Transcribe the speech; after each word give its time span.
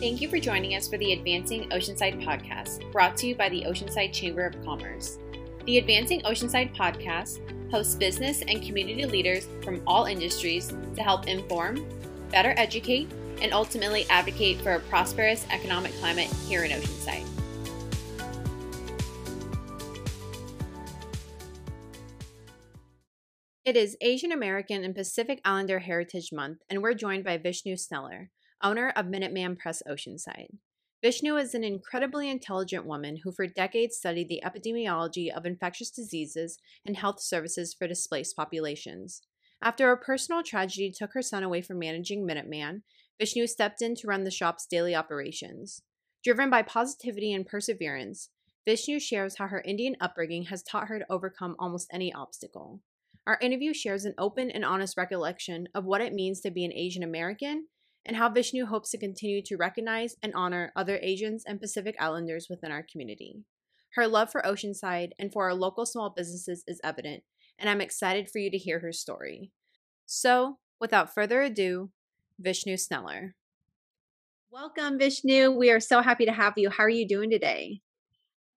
Thank 0.00 0.22
you 0.22 0.30
for 0.30 0.38
joining 0.38 0.76
us 0.76 0.88
for 0.88 0.96
the 0.96 1.12
Advancing 1.12 1.68
Oceanside 1.68 2.24
podcast, 2.24 2.90
brought 2.90 3.18
to 3.18 3.26
you 3.26 3.34
by 3.34 3.50
the 3.50 3.64
Oceanside 3.64 4.14
Chamber 4.14 4.46
of 4.46 4.64
Commerce. 4.64 5.18
The 5.66 5.76
Advancing 5.76 6.22
Oceanside 6.22 6.74
podcast 6.74 7.40
hosts 7.70 7.96
business 7.96 8.40
and 8.48 8.62
community 8.62 9.04
leaders 9.04 9.46
from 9.62 9.82
all 9.86 10.06
industries 10.06 10.72
to 10.96 11.02
help 11.02 11.28
inform, 11.28 11.86
better 12.30 12.54
educate, 12.56 13.12
and 13.42 13.52
ultimately 13.52 14.06
advocate 14.08 14.58
for 14.62 14.72
a 14.72 14.80
prosperous 14.80 15.44
economic 15.50 15.92
climate 15.96 16.32
here 16.48 16.64
in 16.64 16.70
Oceanside. 16.70 17.26
It 23.66 23.76
is 23.76 23.98
Asian 24.00 24.32
American 24.32 24.82
and 24.82 24.94
Pacific 24.94 25.42
Islander 25.44 25.80
Heritage 25.80 26.32
Month, 26.32 26.62
and 26.70 26.82
we're 26.82 26.94
joined 26.94 27.22
by 27.22 27.36
Vishnu 27.36 27.76
Sneller, 27.76 28.30
owner 28.62 28.92
of 28.96 29.06
Minuteman 29.06 29.58
Press 29.58 29.82
Oceanside. 29.88 30.48
Vishnu 31.02 31.36
is 31.36 31.54
an 31.54 31.64
incredibly 31.64 32.28
intelligent 32.28 32.84
woman 32.84 33.16
who 33.24 33.32
for 33.32 33.46
decades 33.46 33.96
studied 33.96 34.28
the 34.28 34.42
epidemiology 34.44 35.34
of 35.34 35.46
infectious 35.46 35.90
diseases 35.90 36.58
and 36.84 36.96
health 36.96 37.20
services 37.20 37.72
for 37.72 37.88
displaced 37.88 38.36
populations. 38.36 39.22
After 39.62 39.90
a 39.90 39.96
personal 39.96 40.42
tragedy 40.42 40.90
took 40.90 41.14
her 41.14 41.22
son 41.22 41.42
away 41.42 41.62
from 41.62 41.78
managing 41.78 42.26
Minuteman, 42.26 42.82
Vishnu 43.18 43.46
stepped 43.46 43.80
in 43.80 43.94
to 43.96 44.06
run 44.06 44.24
the 44.24 44.30
shop's 44.30 44.66
daily 44.66 44.94
operations. 44.94 45.82
Driven 46.22 46.50
by 46.50 46.62
positivity 46.62 47.32
and 47.32 47.46
perseverance, 47.46 48.28
Vishnu 48.66 49.00
shares 49.00 49.36
how 49.38 49.46
her 49.46 49.62
Indian 49.62 49.96
upbringing 50.00 50.44
has 50.44 50.62
taught 50.62 50.88
her 50.88 50.98
to 50.98 51.10
overcome 51.10 51.56
almost 51.58 51.88
any 51.92 52.12
obstacle. 52.12 52.80
Our 53.26 53.38
interview 53.40 53.72
shares 53.72 54.04
an 54.04 54.14
open 54.18 54.50
and 54.50 54.64
honest 54.64 54.98
recollection 54.98 55.68
of 55.74 55.84
what 55.84 56.02
it 56.02 56.12
means 56.12 56.40
to 56.40 56.50
be 56.50 56.64
an 56.64 56.72
Asian 56.72 57.02
American 57.02 57.66
and 58.04 58.16
how 58.16 58.28
Vishnu 58.28 58.66
hopes 58.66 58.90
to 58.90 58.98
continue 58.98 59.42
to 59.42 59.56
recognize 59.56 60.16
and 60.22 60.34
honor 60.34 60.72
other 60.74 60.98
Asians 61.02 61.44
and 61.46 61.60
Pacific 61.60 61.94
Islanders 62.00 62.46
within 62.48 62.72
our 62.72 62.84
community. 62.90 63.44
Her 63.94 64.06
love 64.06 64.30
for 64.30 64.42
Oceanside 64.42 65.10
and 65.18 65.32
for 65.32 65.44
our 65.44 65.54
local 65.54 65.84
small 65.84 66.10
businesses 66.10 66.64
is 66.66 66.80
evident, 66.84 67.22
and 67.58 67.68
I'm 67.68 67.80
excited 67.80 68.30
for 68.30 68.38
you 68.38 68.50
to 68.50 68.58
hear 68.58 68.80
her 68.80 68.92
story. 68.92 69.50
So, 70.06 70.58
without 70.80 71.12
further 71.12 71.42
ado, 71.42 71.90
Vishnu 72.38 72.76
Sneller. 72.76 73.34
Welcome, 74.50 74.98
Vishnu. 74.98 75.50
We 75.50 75.70
are 75.70 75.80
so 75.80 76.00
happy 76.00 76.24
to 76.24 76.32
have 76.32 76.54
you. 76.56 76.70
How 76.70 76.84
are 76.84 76.88
you 76.88 77.06
doing 77.06 77.30
today? 77.30 77.80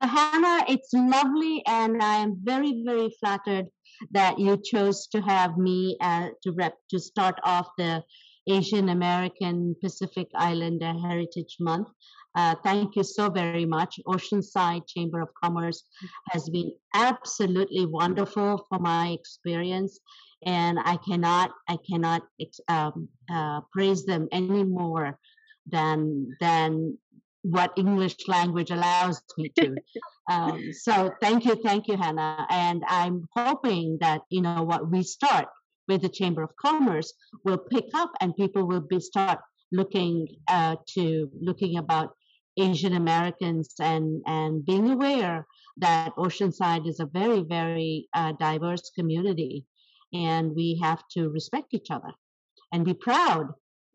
Hannah, 0.02 0.66
it's 0.68 0.90
lovely, 0.92 1.64
and 1.68 2.02
I 2.02 2.18
am 2.18 2.38
very, 2.44 2.84
very 2.86 3.10
flattered 3.20 3.66
that 4.12 4.40
you 4.40 4.62
chose 4.64 5.08
to 5.08 5.22
have 5.22 5.58
me 5.58 5.98
uh, 6.02 6.30
to 6.44 6.52
rep 6.52 6.74
to 6.90 7.00
start 7.00 7.36
off 7.44 7.68
the 7.78 8.02
Asian 8.48 8.90
American 8.90 9.76
Pacific 9.82 10.28
Islander 10.36 10.94
Heritage 10.94 11.58
Month. 11.60 11.90
Uh, 12.36 12.56
thank 12.64 12.96
you 12.96 13.04
so 13.04 13.30
very 13.30 13.66
much. 13.66 14.00
Oceanside 14.08 14.88
Chamber 14.88 15.22
of 15.22 15.30
Commerce 15.42 15.84
has 16.32 16.50
been 16.50 16.72
absolutely 16.96 17.86
wonderful 17.86 18.66
for 18.70 18.80
my 18.80 19.10
experience, 19.10 20.00
and 20.44 20.80
I 20.80 20.98
cannot 20.98 21.52
I 21.70 21.78
cannot 21.88 22.24
um, 22.68 23.08
uh, 23.32 23.62
praise 23.72 24.06
them 24.06 24.28
any 24.32 24.64
more 24.64 25.20
than 25.68 26.36
than 26.40 26.98
what 27.44 27.74
English 27.78 28.16
language 28.28 28.72
allows 28.72 29.22
me 29.38 29.50
to. 29.60 29.76
um, 30.32 30.74
so 30.74 31.12
thank 31.22 31.46
you, 31.46 31.56
thank 31.56 31.88
you, 31.88 31.98
Hannah. 31.98 32.48
And 32.50 32.84
I'm 32.88 33.28
hoping 33.36 34.00
that 34.02 34.22
you 34.30 34.42
know 34.42 34.64
what 34.64 34.90
we 34.90 35.04
start 35.04 35.50
with 35.88 36.02
the 36.02 36.10
Chamber 36.10 36.44
of 36.44 36.56
Commerce 36.56 37.14
will 37.44 37.58
pick 37.58 37.86
up 37.94 38.12
and 38.22 38.36
people 38.36 38.66
will 38.66 38.82
be 38.82 39.00
start 39.00 39.40
looking 39.72 40.28
uh, 40.48 40.76
to 40.96 41.30
looking 41.42 41.78
about 41.78 42.16
Asian 42.58 42.94
Americans 42.94 43.74
and 43.80 44.22
and 44.28 44.66
being 44.66 44.92
aware 44.92 45.46
that 45.78 46.16
Oceanside 46.16 46.88
is 46.88 47.00
a 47.00 47.06
very 47.06 47.42
very 47.42 48.08
uh, 48.14 48.34
diverse 48.40 48.92
community, 48.96 49.66
and 50.14 50.56
we 50.56 50.80
have 50.82 51.04
to 51.14 51.30
respect 51.30 51.74
each 51.74 51.90
other 51.90 52.14
and 52.72 52.86
be 52.86 52.94
proud 52.94 53.48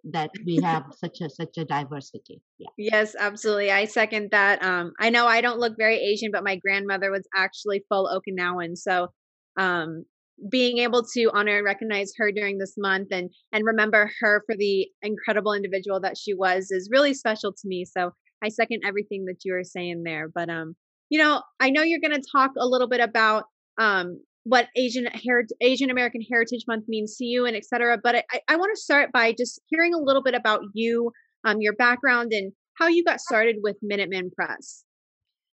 that 0.04 0.30
we 0.44 0.56
have 0.62 0.84
such 0.96 1.20
a 1.20 1.30
such 1.30 1.56
a 1.56 1.64
diversity. 1.64 2.42
Yeah. 2.58 2.68
Yes, 2.76 3.14
absolutely. 3.18 3.70
I 3.70 3.84
second 3.84 4.30
that. 4.32 4.62
Um, 4.62 4.92
I 4.98 5.10
know 5.10 5.26
I 5.26 5.40
don't 5.40 5.60
look 5.60 5.76
very 5.78 5.96
Asian, 5.96 6.30
but 6.32 6.44
my 6.44 6.56
grandmother 6.56 7.10
was 7.10 7.26
actually 7.34 7.84
full 7.88 8.08
Okinawan, 8.08 8.76
so 8.76 9.08
um, 9.56 10.04
being 10.50 10.78
able 10.78 11.02
to 11.02 11.30
honor 11.34 11.56
and 11.56 11.64
recognize 11.64 12.12
her 12.16 12.30
during 12.30 12.58
this 12.58 12.74
month 12.78 13.08
and 13.10 13.30
and 13.52 13.64
remember 13.64 14.10
her 14.20 14.42
for 14.46 14.56
the 14.56 14.88
incredible 15.02 15.52
individual 15.52 16.00
that 16.00 16.16
she 16.16 16.34
was 16.34 16.70
is 16.70 16.88
really 16.92 17.14
special 17.14 17.52
to 17.52 17.66
me. 17.66 17.84
So 17.84 18.12
i 18.42 18.48
second 18.48 18.82
everything 18.84 19.24
that 19.26 19.44
you 19.44 19.52
were 19.52 19.64
saying 19.64 20.02
there 20.04 20.28
but 20.28 20.48
um 20.48 20.74
you 21.08 21.18
know 21.18 21.42
i 21.60 21.70
know 21.70 21.82
you're 21.82 22.00
going 22.00 22.20
to 22.20 22.28
talk 22.32 22.50
a 22.58 22.66
little 22.66 22.88
bit 22.88 23.00
about 23.00 23.44
um 23.78 24.20
what 24.44 24.68
asian 24.76 25.06
Heritage, 25.06 25.56
asian 25.60 25.90
american 25.90 26.22
heritage 26.28 26.64
month 26.66 26.84
means 26.88 27.16
to 27.16 27.24
you 27.24 27.46
and 27.46 27.56
etc 27.56 27.98
but 28.02 28.16
i 28.16 28.40
i 28.48 28.56
want 28.56 28.70
to 28.74 28.80
start 28.80 29.10
by 29.12 29.32
just 29.32 29.60
hearing 29.66 29.94
a 29.94 29.98
little 29.98 30.22
bit 30.22 30.34
about 30.34 30.60
you 30.74 31.12
um 31.44 31.60
your 31.60 31.74
background 31.74 32.32
and 32.32 32.52
how 32.74 32.86
you 32.86 33.04
got 33.04 33.20
started 33.20 33.56
with 33.60 33.76
minuteman 33.82 34.32
press. 34.32 34.84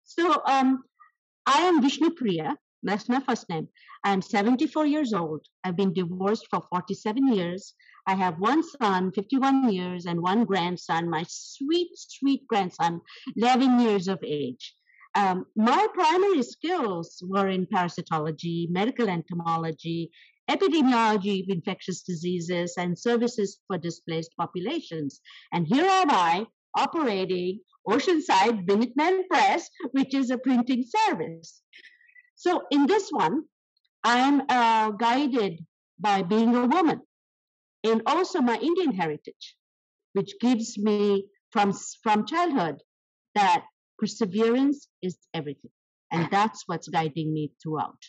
So 0.05 0.43
um 0.47 0.83
i 1.47 1.59
am 1.63 1.83
vishnu 1.83 2.11
priya 2.11 2.57
that's 2.85 3.09
my 3.09 3.21
first 3.21 3.49
name. 3.49 3.69
I'm 4.05 4.23
74 4.23 4.87
years 4.87 5.13
old. 5.13 5.47
I've 5.65 5.77
been 5.77 5.93
divorced 5.93 6.47
for 6.51 6.63
47 6.71 7.33
years. 7.33 7.75
I 8.07 8.15
have 8.15 8.39
one 8.39 8.63
son, 8.63 9.13
51 9.13 9.73
years, 9.73 10.07
and 10.07 10.21
one 10.21 10.45
grandson, 10.45 11.09
my 11.09 11.25
sweet, 11.27 11.89
sweet 11.95 12.47
grandson, 12.47 13.01
11 13.37 13.81
years 13.81 14.09
of 14.09 14.19
age. 14.23 14.75
Um, 15.15 15.47
my 15.57 15.87
primary 15.95 16.43
skills 16.43 17.23
were 17.27 17.49
in 17.49 17.67
parasitology, 17.67 18.69
medical 18.71 19.09
entomology, 19.09 20.11
epidemiology 20.51 21.45
of 21.45 21.49
infectious 21.49 22.03
diseases, 22.03 22.75
and 22.77 22.99
services 22.99 23.61
for 23.67 23.79
displaced 23.79 24.37
populations. 24.37 25.21
And 25.53 25.67
here 25.67 25.87
am 25.87 26.11
I 26.11 26.47
operating 26.77 27.61
Oceanside 27.89 28.67
Minuteman 28.67 29.27
Press, 29.29 29.71
which 29.93 30.15
is 30.15 30.31
a 30.31 30.39
printing 30.39 30.85
service. 30.85 31.63
So 32.45 32.63
in 32.71 32.87
this 32.87 33.09
one, 33.11 33.45
I'm 34.05 34.43
uh, 34.51 34.91
guided 34.91 35.65
by 35.99 36.21
being 36.21 36.55
a 36.55 36.67
woman 36.67 37.01
and 37.83 38.03
also 38.05 38.43
my 38.43 38.59
Indian 38.59 38.93
heritage, 38.93 39.57
which 40.13 40.35
gives 40.43 40.77
me 40.77 41.25
from, 41.53 41.73
from 42.03 42.27
childhood 42.27 42.83
that 43.35 43.65
perseverance 43.99 44.89
is 45.01 45.17
everything. 45.33 45.71
And 46.13 46.29
that's 46.31 46.65
what's 46.67 46.89
guiding 46.89 47.33
me 47.33 47.53
throughout. 47.63 48.03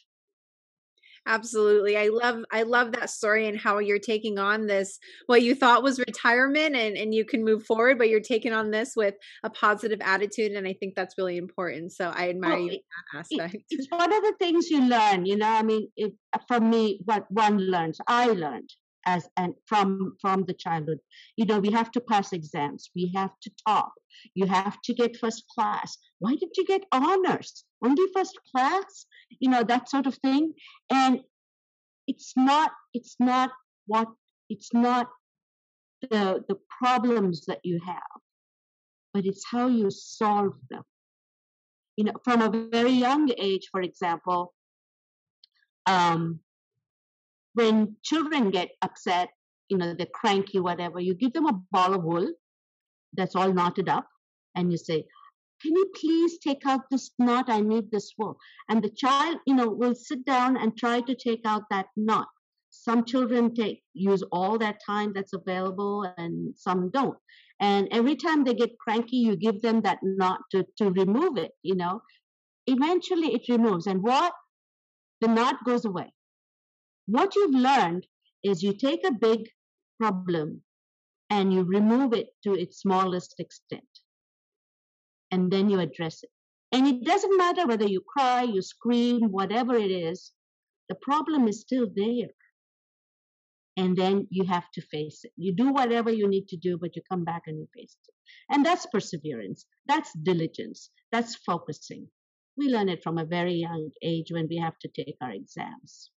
Absolutely. 1.28 1.97
I 1.97 2.09
love 2.09 2.44
I 2.52 2.63
love 2.63 2.91
that 2.91 3.09
story 3.09 3.47
and 3.47 3.59
how 3.59 3.80
you're 3.80 4.00
taking 4.00 4.38
on 4.38 4.68
this 4.68 5.00
what 5.25 5.41
you 5.41 5.56
thought 5.56 5.81
was 5.81 6.00
retirement 6.00 6.75
and 6.75 6.96
and 6.96 7.16
you 7.16 7.25
can 7.25 7.44
move 7.44 7.66
forward 7.66 7.97
but 7.97 8.09
you're 8.09 8.19
taking 8.19 8.53
on 8.53 8.69
this 8.69 8.94
with 8.96 9.16
a 9.44 9.50
positive 9.50 10.00
attitude 10.02 10.52
and 10.52 10.68
I 10.68 10.74
think 10.74 10.94
that's 10.96 11.18
really 11.18 11.38
important. 11.38 11.94
So 11.94 12.12
I 12.14 12.30
admire 12.30 12.52
well, 12.52 12.62
you 12.62 12.80
that 13.14 13.19
aspect. 13.19 13.64
it's 13.69 13.88
one 13.90 14.14
of 14.14 14.22
the 14.22 14.34
things 14.40 14.69
you 14.69 14.88
learn, 14.88 15.25
you 15.25 15.38
know, 15.38 15.50
I 15.50 15.64
mean, 15.64 15.90
it, 15.96 16.14
for 16.47 16.59
me 16.59 17.00
what 17.06 17.25
one 17.31 17.58
learns, 17.58 18.00
I 18.08 18.28
learned 18.28 18.69
as 19.06 19.28
and 19.38 19.54
from 19.66 20.16
from 20.22 20.46
the 20.46 20.54
childhood. 20.54 21.00
You 21.38 21.46
know 21.46 21.60
we 21.60 21.72
have 21.72 21.92
to 21.92 22.02
pass 22.02 22.34
exams. 22.34 22.90
We 22.96 23.12
have 23.16 23.32
to 23.42 23.52
top 23.68 23.94
you 24.34 24.46
have 24.46 24.82
to 24.82 24.94
get 24.94 25.18
first 25.18 25.44
class. 25.48 25.98
Why 26.20 26.36
did 26.36 26.50
you 26.56 26.66
get 26.66 26.86
honors? 26.92 27.66
Only 27.84 28.04
first 28.14 28.38
class? 28.52 29.06
You 29.40 29.50
know 29.50 29.64
that 29.64 29.90
sort 29.90 30.08
of 30.08 30.16
thing. 30.16 30.54
And 30.90 31.22
it's 32.08 32.34
not 32.36 32.72
it's 32.94 33.16
not 33.20 33.52
what 33.88 34.08
it's 34.50 34.74
not 34.74 35.10
the 36.02 36.44
the 36.48 36.58
problems 36.80 37.46
that 37.46 37.60
you 37.64 37.79
have 37.85 38.22
but 39.14 39.26
it's 39.26 39.46
how 39.50 39.68
you 39.68 39.90
solve 39.90 40.53
them. 40.70 40.84
You 41.97 42.06
know 42.06 42.14
from 42.24 42.41
a 42.41 42.68
very 42.70 42.91
young 42.91 43.32
age 43.38 43.70
for 43.72 43.82
example 43.82 44.53
um 45.88 46.40
when 47.55 47.96
children 48.03 48.52
get 48.52 48.69
upset, 48.81 49.29
you 49.69 49.78
know, 49.78 49.93
they're 49.93 50.07
cranky, 50.13 50.59
whatever, 50.59 50.99
you 50.99 51.16
give 51.16 51.34
them 51.34 51.47
a 51.47 51.59
ball 51.72 51.93
of 51.93 52.03
wool 52.03 52.28
that's 53.13 53.35
all 53.35 53.52
knotted 53.52 53.90
up, 53.90 54.07
and 54.55 54.72
you 54.72 54.78
say, 54.78 55.05
Can 55.61 55.73
you 55.75 55.90
please 55.96 56.37
take 56.40 56.66
out 56.66 56.81
this 56.91 57.11
knot? 57.17 57.46
I 57.49 57.61
need 57.61 57.90
this 57.90 58.11
wool. 58.17 58.37
And 58.69 58.84
the 58.84 58.90
child, 58.90 59.37
you 59.47 59.55
know, 59.55 59.69
will 59.69 59.96
sit 59.96 60.25
down 60.25 60.57
and 60.57 60.78
try 60.78 61.02
to 61.02 61.16
take 61.16 61.41
out 61.46 61.63
that 61.72 61.87
knot. 61.96 62.28
Some 62.69 63.05
children 63.05 63.55
take 63.55 63.81
use 63.93 64.22
all 64.34 64.57
that 64.57 64.81
time 64.85 65.13
that's 65.13 65.34
available, 65.34 66.11
and 66.17 66.53
some 66.57 66.91
don't. 66.91 67.17
And 67.61 67.87
every 67.91 68.17
time 68.17 68.43
they 68.43 68.53
get 68.53 68.78
cranky, 68.78 69.17
you 69.17 69.37
give 69.37 69.61
them 69.61 69.81
that 69.81 69.99
knot 70.03 70.41
to, 70.52 70.66
to 70.78 70.91
remove 70.91 71.37
it, 71.37 71.52
you 71.63 71.75
know. 71.75 72.02
Eventually 72.67 73.34
it 73.34 73.47
removes. 73.47 73.87
And 73.87 74.03
what? 74.03 74.34
The 75.22 75.29
knot 75.29 75.55
goes 75.66 75.85
away 75.85 76.11
what 77.07 77.35
you've 77.35 77.55
learned 77.55 78.07
is 78.43 78.63
you 78.63 78.73
take 78.73 79.05
a 79.05 79.11
big 79.11 79.47
problem 79.99 80.61
and 81.29 81.53
you 81.53 81.63
remove 81.63 82.13
it 82.13 82.28
to 82.43 82.53
its 82.53 82.79
smallest 82.81 83.35
extent. 83.40 83.84
And 85.31 85.52
then 85.52 85.69
you 85.69 85.79
address 85.79 86.23
it. 86.23 86.29
And 86.72 86.87
it 86.87 87.03
doesn't 87.03 87.37
matter 87.37 87.66
whether 87.66 87.87
you 87.87 88.02
cry, 88.02 88.43
you 88.43 88.61
scream, 88.61 89.31
whatever 89.31 89.75
it 89.75 89.91
is, 89.91 90.31
the 90.90 90.96
problem 90.96 91.47
is 91.47 91.61
still 91.61 91.87
there. 91.96 92.29
And 93.78 93.97
then 93.97 94.28
you 94.29 94.46
have 94.46 94.69
to 94.73 94.81
face 94.81 95.22
it. 95.23 95.31
You 95.35 95.53
do 95.53 95.72
whatever 95.72 96.11
you 96.11 96.28
need 96.28 96.47
to 96.49 96.57
do, 96.57 96.78
but 96.78 96.96
you 96.96 97.02
come 97.09 97.25
back 97.25 97.43
and 97.47 97.57
you 97.57 97.67
face 97.75 97.97
it. 98.07 98.13
And 98.49 98.66
that's 98.66 98.85
perseverance. 98.85 99.66
That's 99.87 100.11
diligence. 100.13 100.90
That's 101.11 101.35
focusing. 101.35 102.07
We 102.57 102.69
learn 102.69 102.90
it 102.90 103.03
from 103.03 103.17
a 103.17 103.25
very 103.25 103.53
young 103.53 103.90
age 104.02 104.28
when 104.31 104.47
we 104.49 104.57
have 104.57 104.78
to 104.79 104.87
take 104.87 105.17
our 105.22 105.31
exams. 105.31 106.11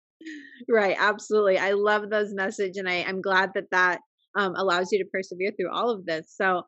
Right, 0.68 0.96
absolutely. 0.98 1.58
I 1.58 1.72
love 1.72 2.10
those 2.10 2.32
message, 2.34 2.76
and 2.76 2.88
I, 2.88 3.04
I'm 3.06 3.20
glad 3.20 3.50
that 3.54 3.70
that 3.70 4.00
um, 4.36 4.54
allows 4.56 4.90
you 4.92 4.98
to 4.98 5.10
persevere 5.10 5.52
through 5.52 5.70
all 5.72 5.90
of 5.90 6.06
this. 6.06 6.32
So, 6.34 6.62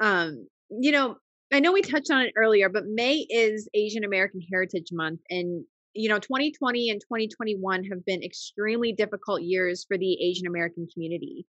um, 0.00 0.46
you 0.70 0.92
know, 0.92 1.16
I 1.52 1.60
know 1.60 1.72
we 1.72 1.82
touched 1.82 2.10
on 2.10 2.22
it 2.22 2.32
earlier, 2.36 2.68
but 2.68 2.84
May 2.86 3.26
is 3.28 3.68
Asian 3.74 4.04
American 4.04 4.40
Heritage 4.50 4.88
Month, 4.92 5.20
and 5.30 5.64
you 5.94 6.08
know, 6.08 6.18
2020 6.18 6.90
and 6.90 7.00
2021 7.00 7.84
have 7.84 8.04
been 8.04 8.22
extremely 8.22 8.92
difficult 8.92 9.42
years 9.42 9.84
for 9.86 9.96
the 9.96 10.20
Asian 10.22 10.46
American 10.46 10.88
community. 10.92 11.46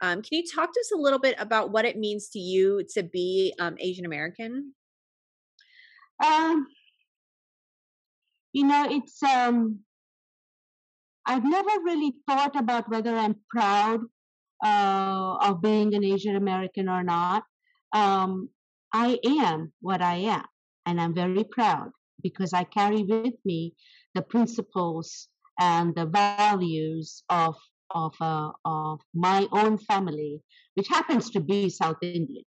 Um, 0.00 0.22
can 0.22 0.38
you 0.38 0.44
talk 0.54 0.72
to 0.72 0.80
us 0.80 0.92
a 0.94 1.00
little 1.00 1.18
bit 1.18 1.34
about 1.38 1.72
what 1.72 1.84
it 1.84 1.96
means 1.98 2.28
to 2.30 2.38
you 2.38 2.84
to 2.94 3.02
be 3.02 3.54
um, 3.58 3.76
Asian 3.80 4.06
American? 4.06 4.74
Um, 6.24 6.66
you 8.52 8.66
know, 8.66 8.86
it's 8.90 9.22
um, 9.22 9.80
I've 11.26 11.44
never 11.44 11.70
really 11.84 12.14
thought 12.26 12.56
about 12.56 12.88
whether 12.88 13.14
I'm 13.14 13.36
proud 13.50 14.00
uh, 14.64 15.36
of 15.40 15.62
being 15.62 15.94
an 15.94 16.04
Asian 16.04 16.36
American 16.36 16.88
or 16.88 17.02
not. 17.02 17.44
Um, 17.92 18.48
I 18.92 19.18
am 19.24 19.72
what 19.80 20.02
I 20.02 20.16
am, 20.16 20.44
and 20.86 21.00
I'm 21.00 21.14
very 21.14 21.44
proud 21.44 21.90
because 22.22 22.52
I 22.52 22.64
carry 22.64 23.02
with 23.02 23.34
me 23.44 23.74
the 24.14 24.22
principles 24.22 25.28
and 25.58 25.94
the 25.94 26.06
values 26.06 27.22
of 27.28 27.56
of 27.92 28.14
uh, 28.20 28.50
of 28.64 29.00
my 29.14 29.46
own 29.52 29.78
family, 29.78 30.40
which 30.74 30.88
happens 30.88 31.30
to 31.30 31.40
be 31.40 31.68
South 31.68 32.02
Indian. 32.02 32.44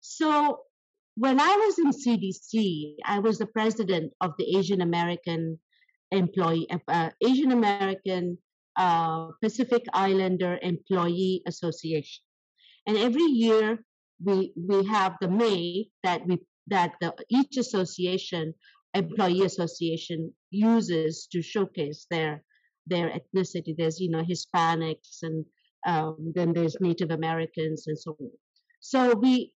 So 0.00 0.60
when 1.16 1.40
I 1.40 1.56
was 1.56 1.78
in 1.78 1.90
CDC, 1.90 2.96
I 3.04 3.18
was 3.20 3.38
the 3.38 3.46
president 3.46 4.12
of 4.20 4.32
the 4.38 4.56
Asian 4.56 4.80
American 4.80 5.58
Employee 6.10 6.68
uh, 6.88 7.10
Asian 7.22 7.52
American 7.52 8.38
uh, 8.76 9.28
Pacific 9.42 9.84
Islander 9.92 10.58
Employee 10.62 11.42
Association, 11.46 12.22
and 12.86 12.96
every 12.96 13.24
year 13.24 13.84
we 14.22 14.52
we 14.56 14.86
have 14.86 15.16
the 15.20 15.28
May 15.28 15.88
that 16.02 16.26
we 16.26 16.38
that 16.68 16.94
the 17.00 17.14
each 17.28 17.56
association 17.56 18.54
employee 18.94 19.42
association 19.42 20.32
uses 20.50 21.26
to 21.32 21.42
showcase 21.42 22.06
their 22.10 22.42
their 22.86 23.10
ethnicity. 23.10 23.74
There's 23.76 24.00
you 24.00 24.10
know 24.10 24.22
Hispanics 24.22 25.22
and 25.22 25.44
um, 25.86 26.32
then 26.34 26.52
there's 26.52 26.76
Native 26.80 27.10
Americans 27.10 27.86
and 27.86 27.98
so 27.98 28.16
on. 28.18 28.30
So 28.80 29.14
we, 29.14 29.52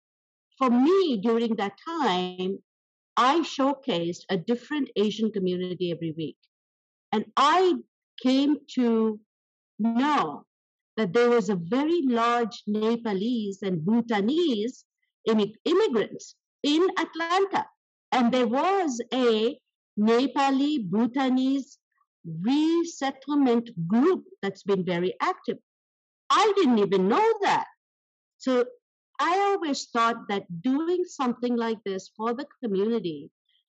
for 0.58 0.70
me, 0.70 1.20
during 1.22 1.56
that 1.56 1.74
time, 1.86 2.58
I 3.18 3.40
showcased 3.40 4.22
a 4.30 4.36
different 4.36 4.90
Asian 4.94 5.32
community 5.32 5.90
every 5.90 6.14
week, 6.16 6.36
and 7.12 7.24
I 7.36 7.74
came 8.22 8.58
to 8.76 9.18
know 9.78 10.44
that 10.96 11.12
there 11.12 11.30
was 11.30 11.48
a 11.48 11.56
very 11.56 12.02
large 12.02 12.62
Nepalese 12.66 13.62
and 13.62 13.84
Bhutanese 13.84 14.84
immigrants 15.26 16.34
in 16.62 16.86
Atlanta. 16.98 17.66
And 18.12 18.32
there 18.32 18.46
was 18.46 19.00
a 19.12 19.58
Nepali 19.98 20.88
Bhutanese 20.88 21.78
resettlement 22.42 23.70
group 23.88 24.24
that's 24.42 24.62
been 24.62 24.84
very 24.84 25.14
active. 25.20 25.58
I 26.30 26.52
didn't 26.56 26.78
even 26.78 27.08
know 27.08 27.34
that. 27.42 27.66
So 28.38 28.64
I 29.18 29.38
always 29.38 29.86
thought 29.86 30.28
that 30.28 30.62
doing 30.62 31.04
something 31.04 31.56
like 31.56 31.82
this 31.84 32.10
for 32.16 32.34
the 32.34 32.46
community 32.62 33.30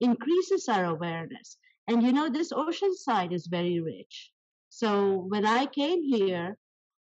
increases 0.02 0.68
our 0.68 0.86
awareness. 0.86 1.58
And 1.88 2.04
you 2.04 2.12
know, 2.12 2.30
this 2.30 2.52
Oceanside 2.52 3.34
is 3.34 3.48
very 3.48 3.80
rich. 3.80 4.32
So 4.70 5.26
when 5.28 5.46
I 5.46 5.66
came 5.66 6.04
here, 6.04 6.58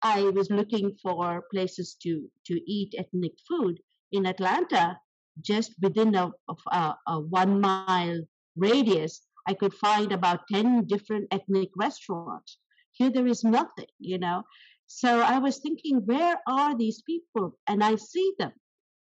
I 0.03 0.25
was 0.25 0.51
looking 0.51 0.95
for 1.03 1.45
places 1.51 1.95
to, 2.03 2.31
to 2.47 2.71
eat 2.71 2.95
ethnic 2.99 3.33
food 3.49 3.81
in 4.13 4.27
Atlanta 4.27 4.99
just 5.41 5.75
within 5.83 6.15
a, 6.15 6.31
a, 6.71 6.95
a 7.07 7.21
one 7.21 7.61
mile 7.61 8.21
radius, 8.57 9.23
I 9.47 9.55
could 9.55 9.75
find 9.75 10.13
about 10.13 10.49
10 10.53 10.87
different 10.87 11.29
ethnic 11.31 11.71
restaurants. 11.77 12.59
Here 12.93 13.11
there 13.11 13.27
is 13.27 13.45
nothing, 13.45 13.87
you 13.99 14.19
know. 14.19 14.43
So 14.87 15.21
I 15.21 15.39
was 15.39 15.59
thinking, 15.59 16.07
where 16.07 16.37
are 16.47 16.77
these 16.77 17.03
people? 17.03 17.59
And 17.67 17.83
I 17.83 17.97
see 17.97 18.33
them. 18.39 18.53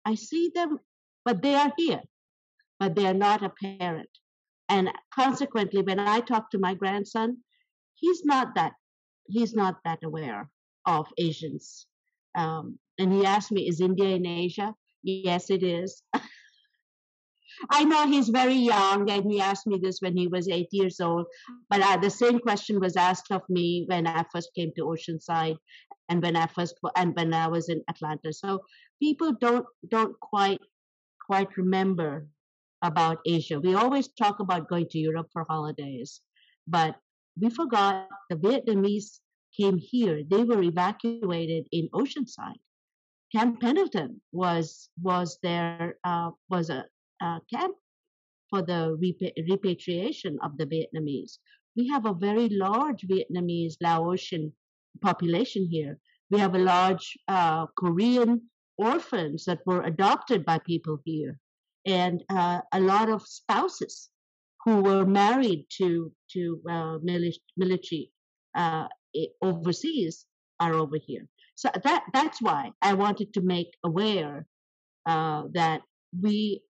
I 0.04 0.14
see 0.14 0.50
them, 0.54 0.78
but 1.24 1.42
they 1.42 1.54
are 1.54 1.72
here, 1.76 2.02
but 2.78 2.94
they 2.94 3.06
are 3.06 3.14
not 3.14 3.42
apparent. 3.42 4.08
And 4.68 4.90
consequently, 5.14 5.82
when 5.82 6.00
I 6.00 6.20
talk 6.20 6.50
to 6.50 6.58
my 6.58 6.74
grandson, 6.74 7.38
he's 7.94 8.24
not 8.24 8.54
that 8.54 8.72
he's 9.26 9.54
not 9.54 9.78
that 9.84 10.00
aware 10.02 10.50
of 10.86 11.06
Asians. 11.18 11.86
Um, 12.36 12.78
and 12.98 13.12
he 13.12 13.24
asked 13.24 13.52
me, 13.52 13.68
"Is 13.68 13.80
India 13.80 14.16
in 14.16 14.26
Asia?" 14.26 14.74
Yes, 15.02 15.50
it 15.50 15.62
is. 15.62 16.02
I 17.70 17.84
know 17.84 18.06
he's 18.06 18.28
very 18.28 18.54
young, 18.54 19.10
and 19.10 19.30
he 19.30 19.40
asked 19.40 19.66
me 19.66 19.78
this 19.78 20.00
when 20.00 20.16
he 20.16 20.28
was 20.28 20.48
eight 20.48 20.68
years 20.72 21.00
old. 21.00 21.26
But 21.70 21.80
uh, 21.82 21.96
the 21.96 22.10
same 22.10 22.38
question 22.38 22.80
was 22.80 22.96
asked 22.96 23.30
of 23.30 23.42
me 23.48 23.84
when 23.86 24.06
I 24.06 24.24
first 24.32 24.50
came 24.54 24.72
to 24.76 24.84
Oceanside, 24.84 25.56
and 26.08 26.22
when 26.22 26.36
I 26.36 26.46
first 26.46 26.76
and 26.96 27.14
when 27.14 27.32
I 27.34 27.48
was 27.48 27.68
in 27.68 27.82
Atlanta. 27.88 28.32
So 28.32 28.60
people 29.00 29.32
don't 29.32 29.66
don't 29.88 30.18
quite 30.20 30.60
quite 31.26 31.56
remember 31.56 32.26
about 32.82 33.18
Asia. 33.26 33.60
We 33.60 33.74
always 33.74 34.08
talk 34.08 34.40
about 34.40 34.68
going 34.68 34.88
to 34.90 34.98
Europe 34.98 35.28
for 35.32 35.46
holidays, 35.48 36.20
but 36.66 36.96
we 37.40 37.48
forgot 37.50 38.08
the 38.28 38.36
Vietnamese 38.36 39.20
came 39.56 39.78
here. 39.78 40.22
They 40.28 40.44
were 40.44 40.62
evacuated 40.62 41.66
in 41.72 41.88
Oceanside. 41.94 42.60
Camp 43.32 43.60
Pendleton 43.60 44.20
was 44.32 44.90
was 45.00 45.38
there 45.42 45.96
uh, 46.04 46.30
was 46.50 46.68
a, 46.68 46.84
a, 47.22 47.40
camp 47.52 47.74
for 48.50 48.62
the 48.62 48.96
repa- 49.02 49.32
repatriation 49.48 50.38
of 50.42 50.58
the 50.58 50.66
Vietnamese. 50.66 51.38
We 51.76 51.88
have 51.88 52.04
a 52.06 52.14
very 52.14 52.48
large 52.50 53.02
Vietnamese 53.12 53.76
Laotian 53.80 54.52
population 55.00 55.66
here. 55.70 55.98
We 56.30 56.38
have 56.38 56.54
a 56.54 56.58
large 56.58 57.16
uh, 57.28 57.66
Korean 57.78 58.42
orphans 58.76 59.44
that 59.44 59.60
were 59.66 59.82
adopted 59.82 60.44
by 60.44 60.58
people 60.58 60.98
here, 61.04 61.38
and 61.86 62.22
uh, 62.28 62.60
a 62.72 62.80
lot 62.80 63.08
of 63.08 63.22
spouses 63.22 64.10
who 64.64 64.82
were 64.82 65.06
married 65.06 65.66
to 65.78 66.12
to 66.32 66.60
uh, 66.70 66.98
military 67.56 68.12
uh, 68.54 68.86
overseas 69.42 70.26
are 70.60 70.74
over 70.74 70.96
here. 70.96 71.26
So 71.54 71.70
that 71.84 72.04
that's 72.12 72.40
why 72.40 72.72
I 72.80 72.94
wanted 72.94 73.34
to 73.34 73.40
make 73.40 73.76
aware 73.84 74.46
uh, 75.06 75.44
that 75.52 75.82
we 76.20 76.62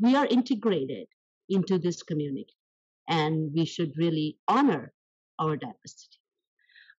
we 0.00 0.14
are 0.14 0.26
integrated 0.26 1.06
into 1.48 1.78
this 1.78 2.02
community, 2.02 2.54
and 3.08 3.50
we 3.54 3.64
should 3.64 3.92
really 3.96 4.38
honor 4.48 4.92
our 5.38 5.56
diversity. 5.56 6.18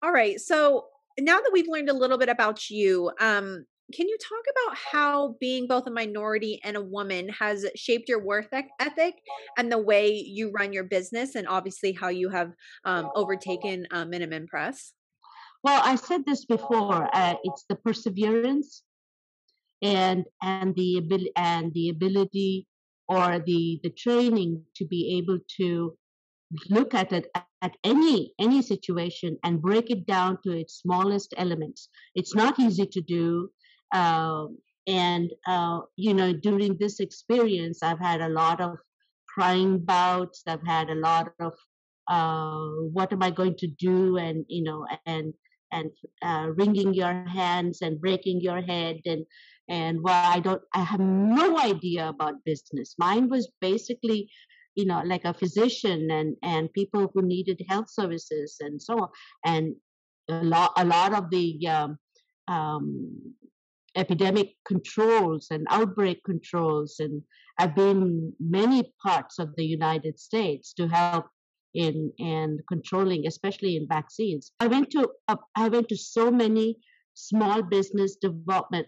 All 0.01 0.12
right. 0.12 0.39
So 0.39 0.86
now 1.19 1.39
that 1.39 1.51
we've 1.51 1.67
learned 1.67 1.89
a 1.89 1.93
little 1.93 2.17
bit 2.17 2.29
about 2.29 2.69
you, 2.69 3.12
um, 3.19 3.65
can 3.93 4.08
you 4.08 4.17
talk 4.17 4.43
about 4.53 4.77
how 4.77 5.36
being 5.39 5.67
both 5.67 5.88
a 5.88 5.91
minority 5.91 6.62
and 6.63 6.77
a 6.77 6.81
woman 6.81 7.27
has 7.29 7.65
shaped 7.75 8.08
your 8.08 8.24
work 8.24 8.48
ethic 8.79 9.15
and 9.58 9.72
the 9.72 9.79
way 9.79 10.12
you 10.12 10.51
run 10.51 10.72
your 10.74 10.84
business, 10.84 11.36
and 11.36 11.48
obviously 11.48 11.91
how 11.91 12.10
you 12.10 12.29
have 12.29 12.53
um, 12.86 13.10
overtaken 13.15 13.88
uh, 13.91 14.05
Minuteman 14.05 14.48
Press? 14.48 14.93
Well, 15.63 15.81
I 15.84 15.96
said 15.96 16.25
this 16.25 16.46
before. 16.46 17.10
Uh, 17.13 17.36
it's 17.43 17.65
the 17.67 17.75
perseverance 17.75 18.84
and 19.81 20.25
and 20.41 20.75
the 20.75 20.98
ability 20.98 21.31
and 21.36 21.74
the 21.74 21.89
ability 21.89 22.67
or 23.10 23.39
the 23.39 23.80
the 23.84 23.89
training 23.89 24.63
to 24.75 24.86
be 24.86 25.18
able 25.18 25.39
to 25.58 25.98
look 26.70 26.94
at 26.94 27.12
it 27.12 27.28
at 27.62 27.75
any 27.84 28.34
any 28.39 28.62
situation 28.62 29.38
and 29.44 29.62
break 29.62 29.89
it 29.89 30.06
down 30.06 30.38
to 30.44 30.51
its 30.51 30.80
smallest 30.82 31.34
elements. 31.38 31.89
It's 32.16 32.36
not 32.36 32.60
easy 32.60 32.86
to 32.86 33.01
do, 33.01 33.50
uh, 33.94 34.46
and 34.88 35.32
uh, 35.48 35.82
you 35.96 36.13
know 36.13 36.32
during 36.34 36.78
this 36.78 37.00
experience, 37.00 37.84
I've 37.84 38.00
had 38.00 38.22
a 38.22 38.30
lot 38.30 38.62
of 38.62 38.78
crying 39.28 39.80
bouts. 39.80 40.44
I've 40.48 40.66
had 40.66 40.89
a 40.89 40.96
lot 40.96 41.34
of 41.39 41.54
uh, 42.08 42.89
what 42.94 43.12
am 43.12 43.24
I 43.24 43.32
going 43.32 43.56
to 43.58 43.68
do, 43.68 44.18
and 44.18 44.46
you 44.48 44.63
know, 44.63 44.86
and 45.06 45.34
and 45.72 45.92
uh, 46.22 46.48
wringing 46.56 46.94
your 46.94 47.13
hands 47.28 47.82
and 47.82 48.01
breaking 48.01 48.42
your 48.42 48.62
head 48.62 49.01
and 49.06 49.25
and 49.70 50.02
well 50.02 50.32
i 50.36 50.40
don't 50.40 50.62
i 50.74 50.82
have 50.82 51.00
no 51.00 51.58
idea 51.60 52.10
about 52.10 52.44
business. 52.44 52.96
Mine 52.98 53.30
was 53.30 53.52
basically 53.62 54.30
you 54.76 54.86
know 54.86 55.02
like 55.06 55.26
a 55.26 55.34
physician 55.34 56.12
and 56.12 56.36
and 56.44 56.74
people 56.74 57.10
who 57.14 57.22
needed 57.22 57.62
health 57.70 57.90
services 57.90 58.58
and 58.60 58.82
so 58.82 58.94
on. 59.00 59.10
And 59.46 59.76
a 60.30 60.44
lot 60.44 60.72
a 60.78 60.86
lot 60.86 61.14
of 61.14 61.30
the 61.30 61.68
um, 61.68 61.98
um, 62.48 63.36
epidemic 63.96 64.56
controls 64.66 65.48
and 65.52 65.66
outbreak 65.70 66.24
controls 66.24 66.98
and 67.00 67.24
i've 67.58 67.74
been 67.76 68.32
many 68.40 68.94
parts 69.04 69.40
of 69.40 69.50
the 69.56 69.66
united 69.66 70.20
states 70.20 70.74
to 70.74 70.88
help 70.88 71.26
in 71.74 72.12
and 72.20 72.62
controlling 72.68 73.28
especially 73.28 73.76
in 73.76 73.88
vaccines. 73.88 74.52
I 74.60 74.68
went 74.68 74.90
to 74.92 75.10
uh, 75.28 75.36
i 75.56 75.68
went 75.70 75.90
to 75.90 75.98
so 75.98 76.32
many 76.32 76.78
small 77.14 77.62
business 77.62 78.16
development 78.16 78.88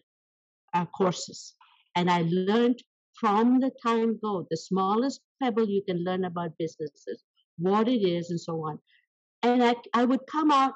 uh, 0.74 0.86
courses 0.86 1.56
and 1.96 2.10
i 2.10 2.24
learned 2.28 2.82
from 3.20 3.60
the 3.60 3.72
time 3.84 4.18
go 4.22 4.46
the 4.50 4.58
smallest 4.58 5.22
pebble 5.42 5.68
you 5.68 5.84
can 5.88 6.04
learn 6.04 6.25
about 6.25 6.58
businesses 6.58 7.24
what 7.58 7.88
it 7.88 8.04
is 8.08 8.30
and 8.30 8.40
so 8.40 8.54
on 8.66 8.80
and 9.44 9.63
i, 9.63 9.75
I 9.94 10.06
would 10.06 10.25
come 10.32 10.51
out 10.51 10.74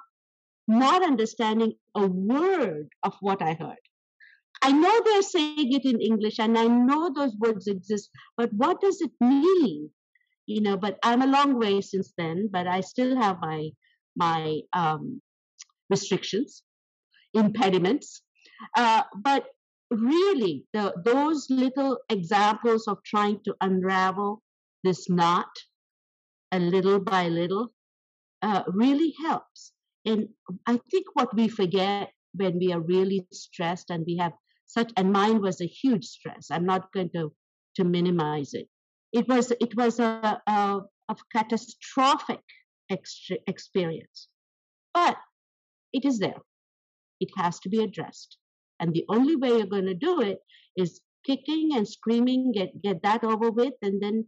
not 0.67 1.03
understanding 1.03 1.73
a 1.95 2.07
word 2.07 2.89
of 3.03 3.15
what 3.21 3.41
i 3.41 3.53
heard 3.53 3.77
I 4.61 4.71
know 4.71 5.01
they're 5.03 5.21
saying 5.21 5.73
it 5.73 5.85
in 5.85 6.01
English 6.01 6.39
and 6.39 6.57
I 6.57 6.65
know 6.65 7.11
those 7.13 7.35
words 7.37 7.67
exist, 7.67 8.09
but 8.35 8.51
what 8.53 8.81
does 8.81 8.99
it 8.99 9.11
mean? 9.19 9.91
You 10.47 10.61
know, 10.61 10.75
but 10.75 10.97
I'm 11.03 11.21
a 11.21 11.27
long 11.27 11.59
way 11.59 11.81
since 11.81 12.13
then, 12.17 12.49
but 12.51 12.65
I 12.65 12.81
still 12.81 13.15
have 13.15 13.37
my 13.41 13.69
my 14.15 14.61
um, 14.73 15.21
restrictions, 15.89 16.63
impediments. 17.33 18.21
Uh, 18.75 19.03
but 19.15 19.45
really, 19.95 20.65
the, 20.73 20.93
those 21.03 21.47
little 21.49 21.97
examples 22.09 22.87
of 22.87 23.03
trying 23.03 23.39
to 23.45 23.55
unravel 23.61 24.41
this 24.83 25.09
knot 25.09 25.49
a 26.51 26.59
little 26.59 26.99
by 26.99 27.27
little 27.27 27.73
uh, 28.41 28.63
really 28.67 29.13
helps. 29.23 29.73
And 30.05 30.29
I 30.67 30.79
think 30.91 31.05
what 31.13 31.35
we 31.35 31.47
forget 31.47 32.11
when 32.33 32.59
we 32.59 32.71
are 32.71 32.81
really 32.81 33.27
stressed 33.31 33.89
and 33.89 34.03
we 34.05 34.17
have 34.17 34.33
such 34.67 34.91
and 34.97 35.11
mine 35.11 35.41
was 35.41 35.61
a 35.61 35.67
huge 35.67 36.03
stress 36.03 36.47
i'm 36.49 36.65
not 36.65 36.91
going 36.91 37.09
to 37.15 37.31
to 37.75 37.83
minimize 37.83 38.53
it. 38.53 38.67
It 39.13 39.27
was 39.27 39.51
it 39.51 39.75
was 39.75 39.99
a, 39.99 40.41
a, 40.47 40.81
a 41.09 41.15
catastrophic 41.31 42.41
ex- 42.89 43.29
experience. 43.47 44.27
But 44.93 45.17
it 45.93 46.05
is 46.05 46.19
there. 46.19 46.41
It 47.19 47.29
has 47.37 47.59
to 47.61 47.69
be 47.69 47.83
addressed 47.83 48.37
and 48.79 48.93
the 48.93 49.05
only 49.09 49.35
way 49.35 49.49
you're 49.49 49.75
going 49.75 49.85
to 49.85 49.93
do 49.93 50.21
it 50.21 50.39
is 50.75 51.01
kicking 51.25 51.75
and 51.75 51.87
screaming 51.87 52.51
get 52.51 52.81
get 52.81 53.01
that 53.03 53.23
over 53.23 53.51
with 53.51 53.73
and 53.81 54.01
then 54.01 54.25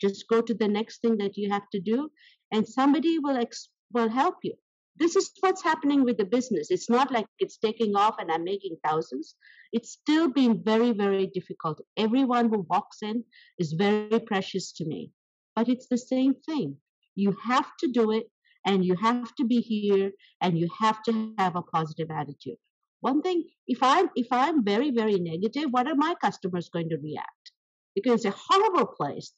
just 0.00 0.26
go 0.28 0.40
to 0.40 0.54
the 0.54 0.68
next 0.68 1.00
thing 1.02 1.16
that 1.18 1.36
you 1.36 1.50
have 1.50 1.68
to 1.70 1.80
do 1.80 2.10
and 2.52 2.66
somebody 2.66 3.18
will 3.18 3.36
ex- 3.36 3.68
will 3.92 4.08
help 4.08 4.36
you 4.42 4.54
this 5.00 5.16
is 5.16 5.30
what's 5.40 5.64
happening 5.64 6.04
with 6.04 6.18
the 6.18 6.26
business. 6.26 6.70
It's 6.70 6.90
not 6.90 7.10
like 7.10 7.26
it's 7.38 7.56
taking 7.56 7.96
off 7.96 8.16
and 8.18 8.30
I'm 8.30 8.44
making 8.44 8.76
thousands. 8.84 9.34
It's 9.72 9.92
still 9.92 10.28
being 10.28 10.62
very, 10.62 10.92
very 10.92 11.26
difficult. 11.26 11.80
Everyone 11.96 12.50
who 12.50 12.66
walks 12.68 12.98
in 13.02 13.24
is 13.58 13.72
very 13.72 14.20
precious 14.20 14.72
to 14.72 14.84
me. 14.84 15.10
But 15.56 15.70
it's 15.70 15.86
the 15.88 15.96
same 15.96 16.34
thing. 16.34 16.76
You 17.14 17.34
have 17.42 17.70
to 17.78 17.88
do 17.88 18.10
it 18.10 18.30
and 18.66 18.84
you 18.84 18.94
have 18.96 19.34
to 19.36 19.44
be 19.44 19.60
here 19.60 20.12
and 20.42 20.58
you 20.58 20.68
have 20.78 21.02
to 21.04 21.34
have 21.38 21.56
a 21.56 21.62
positive 21.62 22.10
attitude. 22.10 22.58
One 23.00 23.22
thing, 23.22 23.44
if 23.66 23.78
I'm 23.82 24.10
if 24.14 24.28
I'm 24.30 24.64
very, 24.64 24.90
very 24.90 25.18
negative, 25.18 25.70
what 25.70 25.86
are 25.86 25.94
my 25.94 26.14
customers 26.22 26.68
going 26.68 26.90
to 26.90 26.98
react? 26.98 27.52
Because 27.94 28.24
it's 28.24 28.34
a 28.34 28.38
horrible 28.48 28.86
place. 28.86 29.32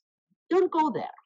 Don't 0.50 0.70
go 0.70 0.90
there. 0.90 1.18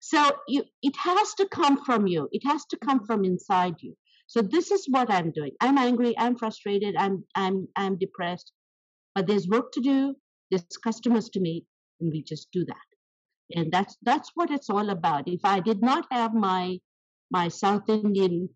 So 0.00 0.32
you, 0.48 0.64
it 0.82 0.96
has 0.96 1.34
to 1.34 1.46
come 1.48 1.84
from 1.84 2.06
you. 2.06 2.28
It 2.32 2.42
has 2.44 2.64
to 2.66 2.76
come 2.78 3.06
from 3.06 3.24
inside 3.24 3.76
you. 3.80 3.96
So 4.26 4.42
this 4.42 4.70
is 4.70 4.86
what 4.88 5.10
I'm 5.10 5.30
doing. 5.30 5.52
I'm 5.60 5.78
angry. 5.78 6.14
I'm 6.18 6.36
frustrated. 6.36 6.96
I'm 6.96 7.24
I'm 7.34 7.68
I'm 7.76 7.96
depressed. 7.98 8.52
But 9.14 9.26
there's 9.26 9.46
work 9.46 9.72
to 9.72 9.80
do. 9.80 10.16
There's 10.50 10.64
customers 10.82 11.28
to 11.30 11.40
meet, 11.40 11.66
and 12.00 12.10
we 12.10 12.22
just 12.22 12.50
do 12.50 12.64
that. 12.64 12.88
And 13.54 13.70
that's 13.70 13.96
that's 14.02 14.30
what 14.34 14.50
it's 14.50 14.70
all 14.70 14.90
about. 14.90 15.28
If 15.28 15.44
I 15.44 15.60
did 15.60 15.82
not 15.82 16.06
have 16.10 16.34
my 16.34 16.80
my 17.30 17.48
South 17.48 17.88
Indian, 17.88 18.48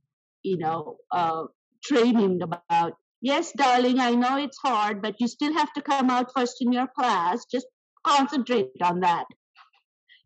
you 0.42 0.58
know, 0.58 0.96
uh, 1.10 1.44
training 1.86 2.42
about. 2.42 2.94
Yes, 3.22 3.52
darling, 3.56 3.98
I 3.98 4.14
know 4.14 4.36
it's 4.36 4.58
hard, 4.58 5.02
but 5.02 5.16
you 5.20 5.28
still 5.28 5.52
have 5.54 5.72
to 5.72 5.82
come 5.82 6.10
out 6.10 6.30
first 6.36 6.58
in 6.60 6.72
your 6.72 6.86
class. 6.86 7.44
Just 7.50 7.66
concentrate 8.06 8.68
on 8.82 9.00
that. 9.00 9.26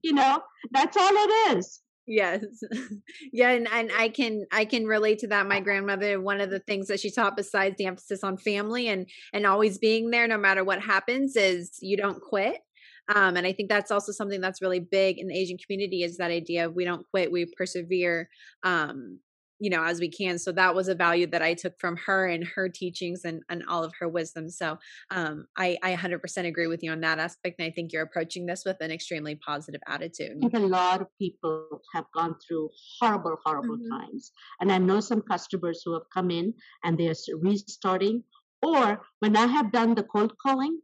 You 0.02 0.14
know 0.14 0.40
that's 0.70 0.96
all 0.96 1.12
it 1.12 1.56
is. 1.56 1.80
Yes. 2.06 2.44
Yeah 3.32 3.50
and, 3.50 3.68
and 3.72 3.90
i 3.96 4.08
can 4.08 4.46
i 4.50 4.64
can 4.64 4.86
relate 4.86 5.18
to 5.20 5.28
that. 5.28 5.46
My 5.46 5.60
grandmother 5.60 6.20
one 6.20 6.40
of 6.40 6.50
the 6.50 6.58
things 6.60 6.88
that 6.88 7.00
she 7.00 7.10
taught 7.10 7.36
besides 7.36 7.76
the 7.78 7.86
emphasis 7.86 8.24
on 8.24 8.36
family 8.36 8.88
and 8.88 9.06
and 9.32 9.46
always 9.46 9.78
being 9.78 10.10
there 10.10 10.26
no 10.26 10.38
matter 10.38 10.64
what 10.64 10.80
happens 10.82 11.36
is 11.36 11.78
you 11.80 11.96
don't 11.96 12.20
quit. 12.20 12.58
Um, 13.14 13.36
and 13.36 13.46
i 13.46 13.52
think 13.52 13.68
that's 13.68 13.90
also 13.90 14.12
something 14.12 14.40
that's 14.40 14.62
really 14.62 14.80
big 14.80 15.18
in 15.18 15.28
the 15.28 15.36
asian 15.36 15.58
community 15.58 16.02
is 16.02 16.16
that 16.16 16.30
idea 16.30 16.66
of 16.66 16.74
we 16.74 16.84
don't 16.84 17.06
quit 17.10 17.32
we 17.32 17.46
persevere. 17.56 18.28
Um, 18.62 19.20
you 19.60 19.70
know 19.70 19.84
as 19.84 20.00
we 20.00 20.08
can 20.10 20.38
so 20.38 20.50
that 20.50 20.74
was 20.74 20.88
a 20.88 20.94
value 20.94 21.26
that 21.26 21.42
i 21.42 21.54
took 21.54 21.78
from 21.78 21.96
her 21.96 22.26
and 22.26 22.44
her 22.44 22.68
teachings 22.68 23.24
and, 23.24 23.42
and 23.48 23.62
all 23.68 23.84
of 23.84 23.92
her 24.00 24.08
wisdom 24.08 24.48
so 24.48 24.76
um, 25.10 25.46
I, 25.56 25.76
I 25.82 25.94
100% 25.94 26.46
agree 26.46 26.66
with 26.66 26.82
you 26.82 26.90
on 26.90 27.00
that 27.02 27.18
aspect 27.18 27.56
and 27.58 27.66
i 27.66 27.70
think 27.70 27.92
you're 27.92 28.02
approaching 28.02 28.46
this 28.46 28.62
with 28.64 28.78
an 28.80 28.90
extremely 28.90 29.36
positive 29.36 29.82
attitude 29.86 30.38
a 30.52 30.58
lot 30.58 31.00
of 31.02 31.06
people 31.18 31.66
have 31.94 32.06
gone 32.14 32.34
through 32.46 32.70
horrible 32.98 33.36
horrible 33.44 33.76
mm-hmm. 33.76 34.00
times 34.00 34.32
and 34.60 34.72
i 34.72 34.78
know 34.78 35.00
some 35.00 35.22
customers 35.22 35.82
who 35.84 35.92
have 35.92 36.08
come 36.12 36.30
in 36.30 36.52
and 36.82 36.98
they 36.98 37.08
are 37.08 37.14
restarting 37.40 38.24
or 38.62 39.02
when 39.20 39.36
i 39.36 39.46
have 39.46 39.70
done 39.70 39.94
the 39.94 40.02
cold 40.02 40.32
calling 40.42 40.80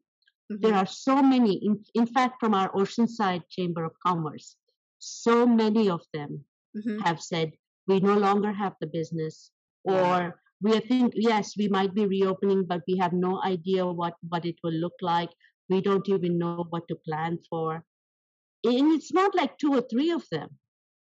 mm-hmm. 0.52 0.60
there 0.60 0.74
are 0.74 0.86
so 0.86 1.22
many 1.22 1.54
in, 1.64 1.82
in 1.94 2.06
fact 2.06 2.34
from 2.38 2.54
our 2.54 2.70
oceanside 2.72 3.42
chamber 3.50 3.84
of 3.84 3.92
commerce 4.06 4.56
so 4.98 5.46
many 5.46 5.88
of 5.88 6.00
them 6.12 6.44
mm-hmm. 6.76 6.98
have 7.00 7.20
said 7.20 7.52
we 7.86 8.00
no 8.00 8.16
longer 8.16 8.52
have 8.52 8.74
the 8.80 8.86
business 8.86 9.50
or 9.84 10.40
we 10.60 10.78
think 10.80 11.12
yes 11.14 11.54
we 11.56 11.68
might 11.68 11.94
be 11.94 12.06
reopening 12.06 12.64
but 12.64 12.82
we 12.88 12.96
have 12.96 13.12
no 13.12 13.42
idea 13.42 13.86
what 13.86 14.14
what 14.28 14.44
it 14.44 14.56
will 14.62 14.72
look 14.72 14.94
like. 15.00 15.30
We 15.68 15.80
don't 15.80 16.08
even 16.08 16.38
know 16.38 16.64
what 16.70 16.86
to 16.88 16.96
plan 16.96 17.38
for. 17.50 17.84
And 18.64 18.92
it's 18.92 19.12
not 19.12 19.34
like 19.34 19.58
two 19.58 19.74
or 19.74 19.82
three 19.82 20.10
of 20.10 20.24
them. 20.30 20.48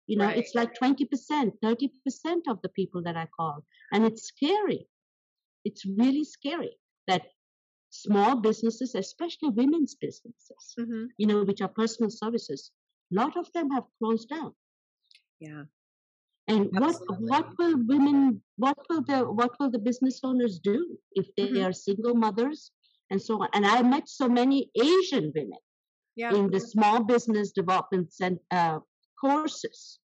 You 0.07 0.17
know 0.17 0.25
right. 0.25 0.37
it's 0.37 0.55
like 0.55 0.73
20% 0.73 1.51
30% 1.63 2.41
of 2.47 2.61
the 2.61 2.69
people 2.69 3.03
that 3.03 3.15
i 3.15 3.27
call. 3.37 3.63
And 3.91 4.05
it's 4.05 4.23
scary. 4.23 4.87
It's 5.63 5.85
really 5.85 6.25
scary 6.25 6.77
that 7.07 7.23
small 7.89 8.35
businesses 8.35 8.95
especially 8.95 9.49
women's 9.49 9.93
businesses 9.93 10.73
mm-hmm. 10.79 11.05
you 11.19 11.27
know 11.27 11.43
which 11.43 11.61
are 11.61 11.67
personal 11.67 12.09
services 12.09 12.71
a 13.11 13.15
lot 13.15 13.37
of 13.37 13.51
them 13.53 13.69
have 13.69 13.83
closed 13.99 14.29
down. 14.29 14.51
Yeah 15.39 15.65
and 16.53 16.69
Absolutely. 16.75 17.27
what 17.27 17.45
what 17.45 17.57
will 17.57 17.77
women 17.87 18.41
what 18.57 18.77
will 18.89 19.03
the 19.03 19.19
what 19.39 19.51
will 19.59 19.71
the 19.71 19.79
business 19.89 20.19
owners 20.23 20.59
do 20.59 20.97
if 21.13 21.27
they 21.35 21.47
mm-hmm. 21.47 21.65
are 21.65 21.73
single 21.73 22.15
mothers 22.15 22.71
and 23.09 23.21
so 23.21 23.41
on 23.41 23.49
and 23.53 23.65
i 23.65 23.81
met 23.81 24.07
so 24.07 24.27
many 24.27 24.69
asian 24.79 25.31
women 25.35 25.61
yeah. 26.15 26.33
in 26.33 26.49
the 26.51 26.59
small 26.59 27.03
business 27.03 27.51
development 27.51 28.13
and 28.21 28.37
uh, 28.51 28.79
courses 29.19 29.99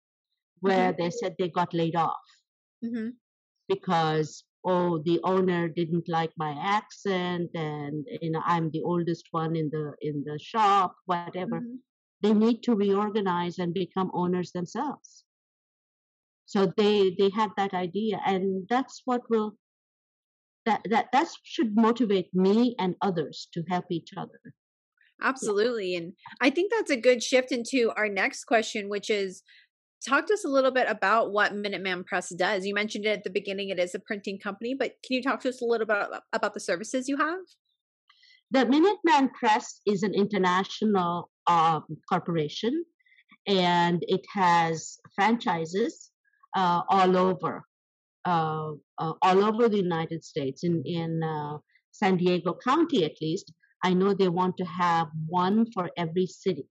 where 0.61 0.93
mm-hmm. 0.93 1.03
they 1.03 1.11
said 1.11 1.35
they 1.39 1.49
got 1.49 1.75
laid 1.75 1.97
off 1.97 2.27
mm-hmm. 2.85 3.09
because 3.69 4.45
oh 4.65 5.03
the 5.05 5.21
owner 5.25 5.69
didn't 5.69 6.09
like 6.09 6.33
my 6.37 6.55
accent 6.79 7.51
and 7.55 8.05
you 8.23 8.31
know 8.31 8.43
i'm 8.47 8.71
the 8.71 8.83
oldest 8.83 9.27
one 9.31 9.57
in 9.57 9.69
the 9.71 9.93
in 10.01 10.25
the 10.27 10.39
shop 10.39 10.95
whatever 11.07 11.61
mm-hmm. 11.61 11.77
they 12.23 12.33
need 12.33 12.63
to 12.63 12.75
reorganize 12.75 13.59
and 13.59 13.75
become 13.75 14.11
owners 14.15 14.53
themselves 14.53 15.26
so 16.47 16.73
they 16.77 17.15
they 17.19 17.31
have 17.31 17.51
that 17.57 17.75
idea 17.75 18.21
and 18.25 18.67
that's 18.71 19.03
what 19.05 19.29
will 19.29 19.57
that 20.65 20.81
that 20.91 21.07
that 21.13 21.29
should 21.43 21.77
motivate 21.77 22.31
me 22.33 22.75
and 22.79 22.95
others 23.03 23.49
to 23.53 23.63
help 23.69 23.85
each 23.91 24.11
other. 24.17 24.41
Absolutely 25.23 25.93
yeah. 25.93 25.99
and 25.99 26.13
i 26.41 26.51
think 26.51 26.71
that's 26.73 26.91
a 26.91 26.97
good 26.97 27.23
shift 27.23 27.53
into 27.53 27.93
our 27.97 28.09
next 28.09 28.45
question 28.45 28.89
which 28.89 29.11
is 29.11 29.43
talk 30.07 30.27
to 30.27 30.35
us 30.35 30.45
a 30.45 30.49
little 30.49 30.71
bit 30.71 30.89
about 30.89 31.33
what 31.33 31.53
minuteman 31.53 32.05
press 32.05 32.29
does. 32.29 32.67
You 32.67 32.75
mentioned 32.75 33.07
it 33.07 33.19
at 33.19 33.25
the 33.25 33.31
beginning 33.31 33.71
it 33.71 33.79
is 33.79 33.95
a 33.95 33.99
printing 33.99 34.39
company 34.39 34.75
but 34.75 34.93
can 35.05 35.17
you 35.17 35.23
talk 35.23 35.41
to 35.41 35.49
us 35.49 35.61
a 35.61 35.65
little 35.65 35.87
bit 35.87 35.97
about, 35.97 36.23
about 36.33 36.55
the 36.55 36.61
services 36.61 37.09
you 37.09 37.17
have? 37.17 37.41
The 38.51 38.67
minuteman 38.67 39.33
press 39.33 39.81
is 39.87 40.03
an 40.03 40.15
international 40.15 41.31
um, 41.47 41.85
corporation 42.09 42.85
and 43.47 44.05
it 44.07 44.25
has 44.35 44.99
franchises 45.15 46.11
uh, 46.57 46.83
all 46.89 47.17
over 47.17 47.65
uh, 48.27 48.73
uh, 48.99 49.13
all 49.23 49.45
over 49.45 49.69
the 49.69 49.79
United 49.79 50.25
States. 50.25 50.65
In 50.65 50.83
in 50.85 51.23
uh, 51.23 51.59
San 51.93 52.17
Diego 52.17 52.59
County, 52.67 53.05
at 53.05 53.17
least, 53.23 53.53
I 53.85 53.95
know 53.95 54.13
they 54.13 54.29
want 54.29 54.57
to 54.59 54.65
have 54.65 55.09
one 55.29 55.71
for 55.73 55.89
every 55.97 56.27
city. 56.27 56.67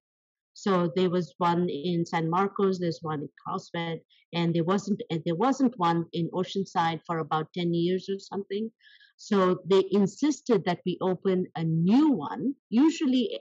So 0.54 0.92
there 0.96 1.10
was 1.10 1.34
one 1.38 1.70
in 1.70 2.06
San 2.06 2.30
Marcos, 2.30 2.80
there's 2.80 3.00
one 3.02 3.22
in 3.22 3.30
Carlsbad, 3.46 4.00
and 4.34 4.54
there 4.54 4.64
wasn't 4.64 5.02
and 5.10 5.22
there 5.26 5.36
wasn't 5.36 5.74
one 5.78 6.06
in 6.14 6.30
Oceanside 6.32 7.00
for 7.08 7.20
about 7.20 7.54
10 7.54 7.74
years 7.74 8.10
or 8.10 8.20
something. 8.20 8.72
So 9.18 9.60
they 9.66 9.84
insisted 9.92 10.66
that 10.66 10.82
we 10.86 10.98
open 11.02 11.48
a 11.56 11.64
new 11.64 12.12
one. 12.12 12.56
Usually, 12.70 13.40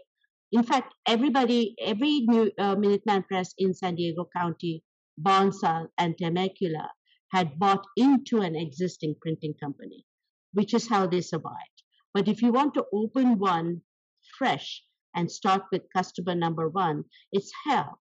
in 0.53 0.63
fact, 0.63 0.95
everybody, 1.07 1.75
every 1.81 2.21
new 2.21 2.53
uh, 2.59 2.77
Minuteman 2.77 3.27
Press 3.27 3.55
in 3.59 3.75
San 3.75 3.97
Diego 3.97 4.29
County, 4.37 4.85
Bonsall, 5.19 5.89
and 5.99 6.17
Temecula 6.17 6.91
had 7.31 7.59
bought 7.59 7.85
into 7.97 8.41
an 8.41 8.55
existing 8.57 9.17
printing 9.21 9.55
company, 9.55 10.05
which 10.53 10.75
is 10.75 10.89
how 10.89 11.07
they 11.07 11.21
survived. 11.21 11.83
But 12.13 12.29
if 12.29 12.43
you 12.43 12.53
want 12.53 12.75
to 12.75 12.87
open 12.93 13.39
one 13.39 13.83
fresh 14.39 14.83
and 15.15 15.31
start 15.31 15.63
with 15.73 15.93
customer 15.93 16.35
number 16.35 16.69
one, 16.69 17.05
it's 17.33 17.53
hell. 17.67 18.01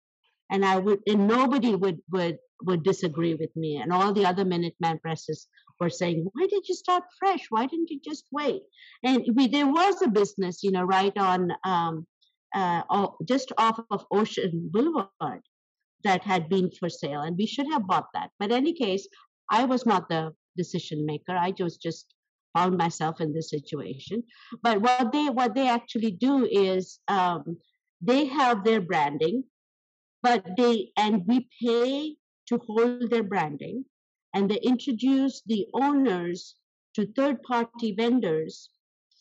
And 0.50 0.64
I 0.64 0.79
would, 0.79 1.00
and 1.07 1.29
nobody 1.29 1.75
would 1.76 2.00
would 2.11 2.38
would 2.62 2.83
disagree 2.83 3.35
with 3.35 3.55
me. 3.57 3.76
And 3.76 3.93
all 3.93 4.12
the 4.12 4.26
other 4.26 4.45
Minuteman 4.45 5.00
presses 5.00 5.47
were 5.79 5.90
saying, 5.90 6.29
"Why 6.33 6.47
did 6.49 6.69
you 6.69 6.75
start 6.75 7.05
fresh? 7.19 7.47
Why 7.50 7.67
didn't 7.67 7.90
you 7.90 8.00
just 8.05 8.25
wait?" 8.33 8.62
And 9.05 9.25
we, 9.35 9.47
there 9.47 9.69
was 9.69 10.02
a 10.02 10.09
business, 10.09 10.64
you 10.64 10.73
know, 10.73 10.83
right 10.83 11.17
on 11.17 11.52
um, 11.64 12.07
uh, 12.52 13.07
just 13.29 13.52
off 13.59 13.81
of 13.90 14.05
Ocean 14.11 14.69
Boulevard 14.73 15.43
that 16.04 16.23
had 16.23 16.49
been 16.49 16.71
for 16.71 16.88
sale, 16.88 17.23
and 17.23 17.37
we 17.37 17.47
should 17.47 17.66
have 17.73 17.87
bought 17.87 18.09
that. 18.14 18.30
But 18.38 18.50
in 18.50 18.57
any 18.57 18.73
case, 18.73 19.07
I 19.50 19.64
was 19.64 19.87
not 19.87 20.09
the 20.09 20.33
decision 20.57 21.07
maker. 21.07 21.33
I 21.33 21.52
was 21.59 21.76
just 21.76 22.14
found 22.54 22.76
myself 22.76 23.21
in 23.21 23.33
this 23.33 23.50
situation. 23.50 24.23
But 24.62 24.80
what 24.80 25.12
they 25.12 25.26
what 25.28 25.54
they 25.54 25.69
actually 25.69 26.12
do 26.12 26.47
is 26.47 27.00
um, 27.09 27.59
they 28.00 28.26
have 28.26 28.64
their 28.64 28.80
branding, 28.80 29.45
but 30.23 30.45
they 30.57 30.92
and 30.97 31.26
we 31.26 31.49
pay 31.62 32.16
to 32.49 32.59
hold 32.66 33.11
their 33.11 33.23
branding, 33.23 33.85
and 34.35 34.50
they 34.50 34.59
introduce 34.59 35.42
the 35.47 35.66
owners 35.75 36.57
to 36.95 37.07
third 37.12 37.42
party 37.42 37.95
vendors 37.97 38.71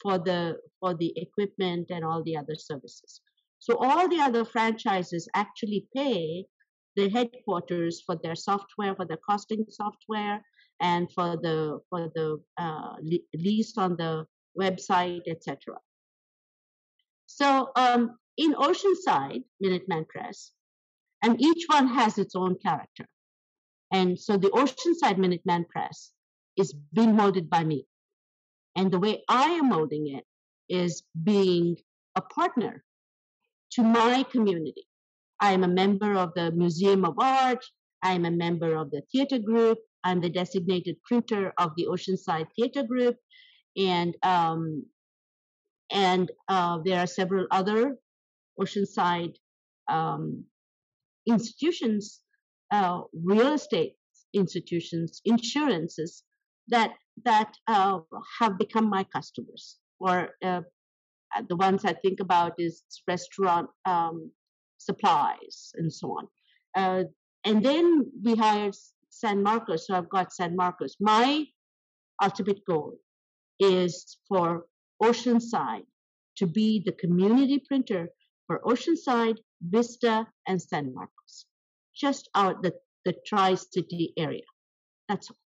for 0.02 0.18
the 0.18 0.58
for 0.80 0.94
the 0.94 1.14
equipment 1.18 1.88
and 1.90 2.04
all 2.04 2.24
the 2.24 2.38
other 2.38 2.56
services. 2.56 3.22
So 3.60 3.76
all 3.76 4.08
the 4.08 4.22
other 4.22 4.46
franchises 4.46 5.28
actually 5.36 5.88
pay 5.96 6.46
the 7.00 7.10
headquarters 7.10 8.02
for 8.06 8.16
their 8.22 8.36
software, 8.36 8.94
for 8.96 9.06
their 9.06 9.24
costing 9.30 9.66
software, 9.70 10.42
and 10.82 11.12
for 11.12 11.38
the 11.38 11.80
for 11.90 12.12
the 12.16 12.28
uh, 12.58 12.96
lease 13.34 13.78
on 13.78 13.96
the 13.96 14.26
website, 14.60 15.24
etc. 15.28 15.78
So 17.26 17.70
um, 17.76 18.18
in 18.38 18.54
Oceanside, 18.54 19.44
Minuteman 19.64 20.08
Press, 20.08 20.52
and 21.24 21.42
each 21.42 21.64
one 21.68 21.88
has 21.88 22.18
its 22.18 22.36
own 22.36 22.56
character. 22.66 23.06
And 23.92 24.20
so 24.20 24.38
the 24.38 24.50
Oceanside 24.50 25.18
Minuteman 25.24 25.68
Press 25.70 26.12
is 26.58 26.74
being 26.94 27.16
molded 27.16 27.50
by 27.50 27.64
me. 27.64 27.86
And 28.76 28.92
the 28.92 29.00
way 29.00 29.24
I 29.30 29.46
am 29.60 29.70
molding 29.70 30.06
it 30.18 30.26
is 30.68 31.04
being 31.24 31.78
a 32.16 32.22
partner 32.22 32.84
to 33.72 33.84
my 33.84 34.24
community. 34.24 34.89
I 35.40 35.54
am 35.54 35.64
a 35.64 35.68
member 35.68 36.14
of 36.16 36.34
the 36.36 36.52
Museum 36.52 37.06
of 37.06 37.16
Art. 37.20 37.64
I 38.04 38.14
am 38.14 38.26
a 38.26 38.32
member 38.32 38.76
of 38.76 38.92
the 38.92 39.02
theater 39.12 39.40
group. 39.40 39.78
I'm 40.04 40.22
the 40.22 40.30
designated 40.30 40.98
printer 41.04 41.54
of 41.58 41.72
the 41.76 41.88
Oceanside 41.88 42.48
Theater 42.56 42.84
Group, 42.84 43.18
and 43.76 44.16
um, 44.24 44.86
and 45.92 46.32
uh, 46.48 46.80
there 46.86 47.00
are 47.00 47.08
several 47.08 47.48
other 47.52 47.98
Oceanside 48.60 49.36
um, 49.90 50.46
institutions, 51.28 52.22
uh, 52.72 53.02
real 53.14 53.54
estate 53.54 53.96
institutions, 54.34 55.22
insurances 55.26 56.24
that 56.70 56.94
that 57.26 57.54
uh, 57.68 58.00
have 58.40 58.58
become 58.58 58.90
my 58.90 59.04
customers. 59.04 59.78
Or 60.00 60.30
uh, 60.44 60.62
the 61.50 61.58
ones 61.58 61.84
I 61.84 61.94
think 61.94 62.22
about 62.22 62.54
is 62.58 62.84
restaurant 63.08 63.70
um, 63.86 64.32
supplies 64.80 65.72
and 65.76 65.94
so 65.94 66.18
on. 66.18 66.28
Uh, 66.76 67.04
and 67.46 67.64
then 67.64 68.12
we 68.24 68.36
hired 68.36 68.76
San 69.10 69.44
Marcos. 69.44 69.88
So 69.88 69.96
I've 69.96 70.10
got 70.10 70.34
San 70.34 70.56
Marcos. 70.56 70.96
My 71.00 71.46
ultimate 72.22 72.66
goal 72.66 72.96
is 73.60 74.18
for 74.28 74.66
Oceanside 75.04 75.86
to 76.38 76.48
be 76.48 76.82
the 76.86 76.94
community 76.94 77.62
printer 77.68 78.10
for 78.48 78.62
Oceanside, 78.66 79.38
Vista, 79.62 80.26
and 80.48 80.62
San 80.62 80.94
Marcos, 80.94 81.46
just 81.96 82.30
out 82.34 82.64
the, 82.64 82.74
the 83.06 83.14
tri-city 83.26 84.14
area. 84.18 84.48
That's 85.08 85.30
all. 85.30 85.38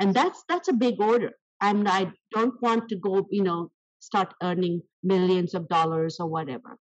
And 0.00 0.14
that's 0.14 0.44
that's 0.48 0.68
a 0.68 0.72
big 0.72 1.00
order. 1.00 1.32
I'm 1.60 1.86
I 1.88 2.12
don't 2.32 2.54
want 2.62 2.88
to 2.90 2.96
go, 2.96 3.26
you 3.30 3.42
know, 3.42 3.72
start 3.98 4.32
earning 4.42 4.82
millions 5.02 5.54
of 5.54 5.68
dollars 5.68 6.18
or 6.20 6.28
whatever. 6.28 6.78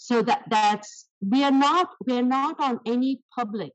So 0.00 0.22
that 0.22 0.44
that's 0.48 1.06
we 1.20 1.42
are 1.42 1.50
not 1.50 1.90
we 2.06 2.16
are 2.16 2.30
not 2.38 2.60
on 2.60 2.78
any 2.86 3.20
public 3.36 3.72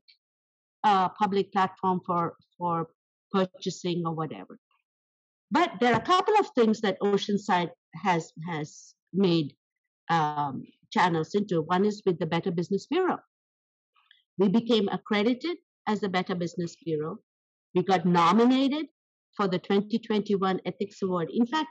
uh, 0.82 1.10
public 1.10 1.52
platform 1.52 2.00
for 2.06 2.34
for 2.56 2.88
purchasing 3.30 4.06
or 4.06 4.14
whatever. 4.14 4.58
But 5.50 5.72
there 5.80 5.92
are 5.92 6.00
a 6.00 6.10
couple 6.12 6.34
of 6.40 6.48
things 6.54 6.80
that 6.80 6.98
Oceanside 7.00 7.70
has 8.02 8.32
has 8.48 8.94
made 9.12 9.54
um, 10.08 10.64
channels 10.90 11.34
into. 11.34 11.60
One 11.60 11.84
is 11.84 12.02
with 12.06 12.18
the 12.18 12.26
Better 12.26 12.50
Business 12.50 12.86
Bureau. 12.86 13.18
We 14.38 14.48
became 14.48 14.88
accredited 14.88 15.58
as 15.86 16.00
the 16.00 16.08
Better 16.08 16.34
Business 16.34 16.74
Bureau. 16.82 17.18
We 17.74 17.82
got 17.82 18.06
nominated 18.06 18.86
for 19.36 19.46
the 19.46 19.58
2021 19.58 20.60
Ethics 20.64 21.02
Award. 21.02 21.28
In 21.30 21.44
fact, 21.44 21.68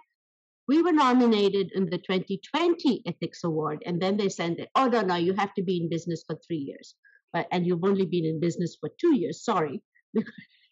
we 0.68 0.82
were 0.82 0.94
nominated 0.94 1.72
in 1.76 1.86
the 1.86 1.98
2020 1.98 3.04
Ethics 3.06 3.44
Award, 3.44 3.84
and 3.86 4.02
then 4.02 4.18
they 4.18 4.30
sent 4.30 4.60
it. 4.60 4.70
Oh 4.76 4.88
no, 4.88 5.02
no, 5.02 5.16
you 5.16 5.34
have 5.34 5.54
to 5.56 5.64
be 5.64 5.78
in 5.78 5.90
business 5.90 6.24
for 6.28 6.38
three 6.48 6.58
years 6.58 6.96
but 7.34 7.48
and 7.52 7.66
you've 7.66 7.84
only 7.84 8.06
been 8.06 8.26
in 8.26 8.40
business 8.40 8.78
for 8.80 8.90
two 9.02 9.16
years. 9.16 9.44
Sorry, 9.44 9.82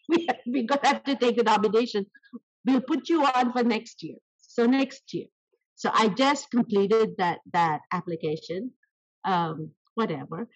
we 0.08 0.28
we're 0.46 0.66
gonna 0.66 0.86
have 0.86 1.04
to 1.04 1.16
take 1.16 1.38
a 1.38 1.42
nomination. 1.42 2.06
We'll 2.64 2.80
put 2.80 3.08
you 3.08 3.24
on 3.26 3.52
for 3.52 3.64
next 3.64 4.02
year. 4.02 4.16
So 4.38 4.64
next 4.64 5.12
year. 5.12 5.26
So 5.74 5.90
I 5.92 6.08
just 6.08 6.50
completed 6.50 7.16
that 7.18 7.40
that 7.52 7.80
application, 7.92 8.70
um, 9.24 9.72
whatever. 9.94 10.48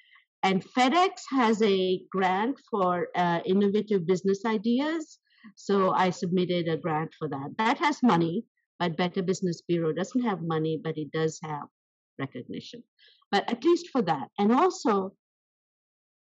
And 0.43 0.65
FedEx 0.65 1.23
has 1.31 1.61
a 1.63 2.01
grant 2.13 2.61
for 2.71 3.09
uh, 3.17 3.41
innovative 3.45 4.07
business 4.07 4.45
ideas. 4.45 5.19
So 5.57 5.91
I 5.91 6.11
submitted 6.11 6.69
a 6.69 6.77
grant 6.77 7.13
for 7.19 7.29
that. 7.29 7.49
That 7.59 7.79
has 7.79 7.99
money, 8.03 8.45
but 8.79 8.97
Better 8.97 9.23
Business 9.23 9.63
Bureau 9.63 9.93
doesn't 9.93 10.23
have 10.23 10.43
money, 10.43 10.81
but 10.83 10.99
it 10.99 11.11
does 11.13 11.39
have 11.43 11.69
recognition. 12.19 12.83
But 13.31 13.51
at 13.51 13.65
least 13.65 13.89
for 13.91 14.03
that. 14.03 14.29
And 14.39 14.53
also, 14.53 15.15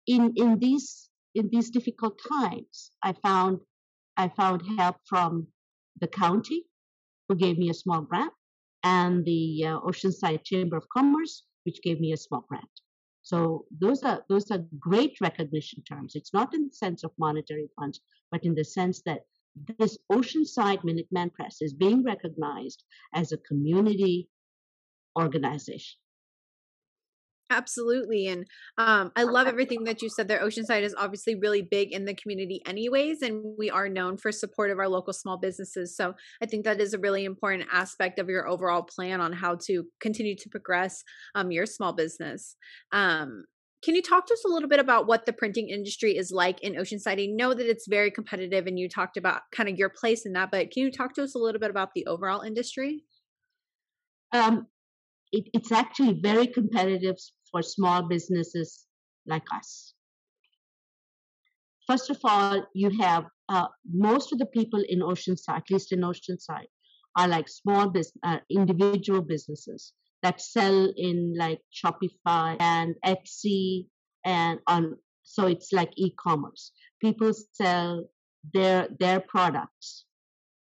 in 0.06 0.34
in 0.36 0.60
these 0.60 1.10
in 1.36 1.50
these 1.50 1.70
difficult 1.70 2.20
times, 2.30 2.92
I 3.04 3.14
found 3.14 3.60
I 4.16 4.30
found 4.30 4.62
help 4.78 4.98
from 5.06 5.48
the 6.00 6.08
county, 6.08 6.64
who 7.28 7.36
gave 7.36 7.58
me 7.58 7.70
a 7.70 7.74
small 7.74 8.02
grant, 8.02 8.34
and 8.84 9.26
the 9.26 9.66
uh, 9.66 9.80
Oceanside 9.82 10.44
Chamber 10.44 10.78
of 10.78 10.88
Commerce, 10.90 11.44
which 11.64 11.82
gave 11.82 12.00
me 12.00 12.14
a 12.14 12.18
small 12.18 12.46
grant. 12.48 12.70
So 13.24 13.66
those 13.82 14.04
are 14.04 14.24
those 14.30 14.50
are 14.52 14.66
great 14.80 15.18
recognition 15.20 15.84
terms. 15.84 16.16
It's 16.16 16.34
not 16.34 16.54
in 16.54 16.68
the 16.68 16.74
sense 16.74 17.04
of 17.04 17.12
monetary 17.18 17.70
funds, 17.78 18.00
but 18.32 18.44
in 18.44 18.56
the 18.56 18.64
sense 18.64 19.02
that 19.06 19.22
this 19.80 19.98
Oceanside 20.12 20.84
Minuteman 20.84 21.34
Press 21.34 21.58
is 21.62 21.74
being 21.74 22.04
recognized 22.04 22.84
as 23.14 23.32
a 23.32 23.38
community 23.38 24.30
organization. 25.18 25.98
Absolutely. 27.50 28.28
And 28.28 28.46
um, 28.78 29.12
I 29.16 29.24
love 29.24 29.48
everything 29.48 29.86
that 29.86 30.02
you 30.02 30.10
said 30.10 30.28
there. 30.28 30.42
Oceanside 30.42 30.82
is 30.82 30.94
obviously 30.98 31.36
really 31.36 31.62
big 31.62 31.94
in 31.94 32.04
the 32.04 32.14
community, 32.14 32.62
anyways, 32.66 33.22
and 33.22 33.42
we 33.58 33.70
are 33.70 33.88
known 33.88 34.18
for 34.18 34.34
support 34.34 34.70
of 34.70 34.80
our 34.80 34.90
local 34.90 35.14
small 35.14 35.38
businesses. 35.38 35.96
So 35.96 36.14
I 36.42 36.46
think 36.46 36.66
that 36.66 36.82
is 36.82 36.94
a 36.94 37.00
really 37.00 37.24
important 37.24 37.70
aspect 37.72 38.20
of 38.20 38.28
your 38.28 38.50
overall 38.50 38.84
plan 38.84 39.22
on 39.22 39.32
how 39.32 39.56
to 39.68 39.86
continue 40.02 40.36
to 40.36 40.50
progress 40.50 41.04
um, 41.36 41.52
your 41.52 41.66
small 41.66 41.94
business. 41.94 42.58
Um, 42.92 43.46
can 43.84 43.96
you 43.96 44.02
talk 44.02 44.26
to 44.28 44.34
us 44.34 44.44
a 44.46 44.50
little 44.50 44.70
bit 44.70 44.80
about 44.80 45.08
what 45.08 45.26
the 45.26 45.34
printing 45.34 45.70
industry 45.70 46.18
is 46.18 46.32
like 46.32 46.62
in 46.62 46.74
Oceanside? 46.74 47.22
I 47.22 47.28
know 47.28 47.54
that 47.54 47.70
it's 47.70 47.88
very 47.88 48.10
competitive 48.10 48.66
and 48.66 48.80
you 48.80 48.90
talked 48.90 49.18
about 49.18 49.42
kind 49.52 49.70
of 49.70 49.78
your 49.78 49.90
place 49.90 50.26
in 50.26 50.34
that, 50.34 50.50
but 50.52 50.72
can 50.72 50.84
you 50.84 50.92
talk 50.92 51.14
to 51.16 51.24
us 51.24 51.36
a 51.36 51.38
little 51.38 51.60
bit 51.60 51.70
about 51.70 51.90
the 51.94 52.06
overall 52.08 52.42
industry? 52.42 53.04
Um, 54.34 54.68
it, 55.32 55.46
it's 55.54 55.72
actually 55.72 56.20
very 56.22 56.48
competitive 56.48 57.16
for 57.52 57.62
small 57.62 58.08
businesses 58.08 58.86
like 59.26 59.44
us. 59.54 59.94
first 61.86 62.10
of 62.10 62.18
all, 62.24 62.66
you 62.74 62.90
have 63.00 63.26
uh, 63.50 63.68
most 63.94 64.34
of 64.34 64.40
the 64.40 64.46
people 64.48 64.84
in 64.90 65.00
Oceanside, 65.00 65.58
at 65.58 65.72
least 65.72 65.92
in 65.94 66.02
Oceanside, 66.02 66.68
are 67.16 67.28
like 67.28 67.48
small 67.48 67.90
business, 67.90 68.18
uh, 68.24 68.40
individual 68.50 69.22
businesses 69.22 69.94
that 70.24 70.42
sell 70.42 70.92
in 70.96 71.36
like 71.38 71.62
Shopify 71.72 72.58
and 72.60 72.96
Etsy 73.06 73.88
and 74.26 74.60
on. 74.68 74.98
So 75.24 75.48
it's 75.48 75.74
like 75.74 75.92
e-commerce. 75.96 76.72
People 77.02 77.34
sell 77.54 78.10
their 78.54 78.88
their 79.00 79.20
products 79.20 80.06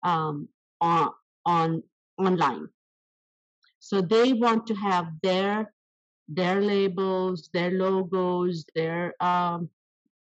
um, 0.03 0.49
on 0.81 1.11
on 1.47 1.83
online. 2.19 2.69
So 3.79 4.01
they 4.01 4.33
want 4.33 4.67
to 4.67 4.75
have 4.75 5.07
their 5.23 5.73
their 6.29 6.61
labels, 6.61 7.49
their 7.55 7.71
logos, 7.71 8.65
their 8.75 9.15
um, 9.23 9.71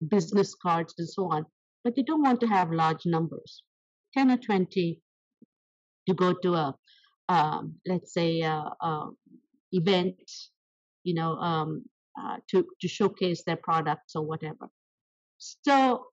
business 0.07 0.55
cards, 0.55 0.93
and 0.97 1.09
so 1.09 1.31
on. 1.31 1.45
But 1.83 1.95
they 1.95 2.03
don't 2.03 2.23
want 2.23 2.39
to 2.41 2.47
have 2.47 2.71
large 2.71 3.05
numbers, 3.05 3.63
ten 4.13 4.31
or 4.31 4.37
twenty, 4.37 5.01
to 6.07 6.13
go 6.13 6.33
to 6.33 6.53
a 6.53 6.75
um, 7.29 7.75
let's 7.85 8.13
say 8.13 8.41
a, 8.41 8.71
a 8.81 9.09
event, 9.71 10.15
you 11.03 11.13
know, 11.13 11.33
um, 11.37 11.83
uh, 12.19 12.37
to 12.49 12.65
to 12.81 12.87
showcase 12.87 13.43
their 13.43 13.57
products 13.57 14.15
or 14.15 14.23
whatever. 14.23 14.69
So 15.37 16.07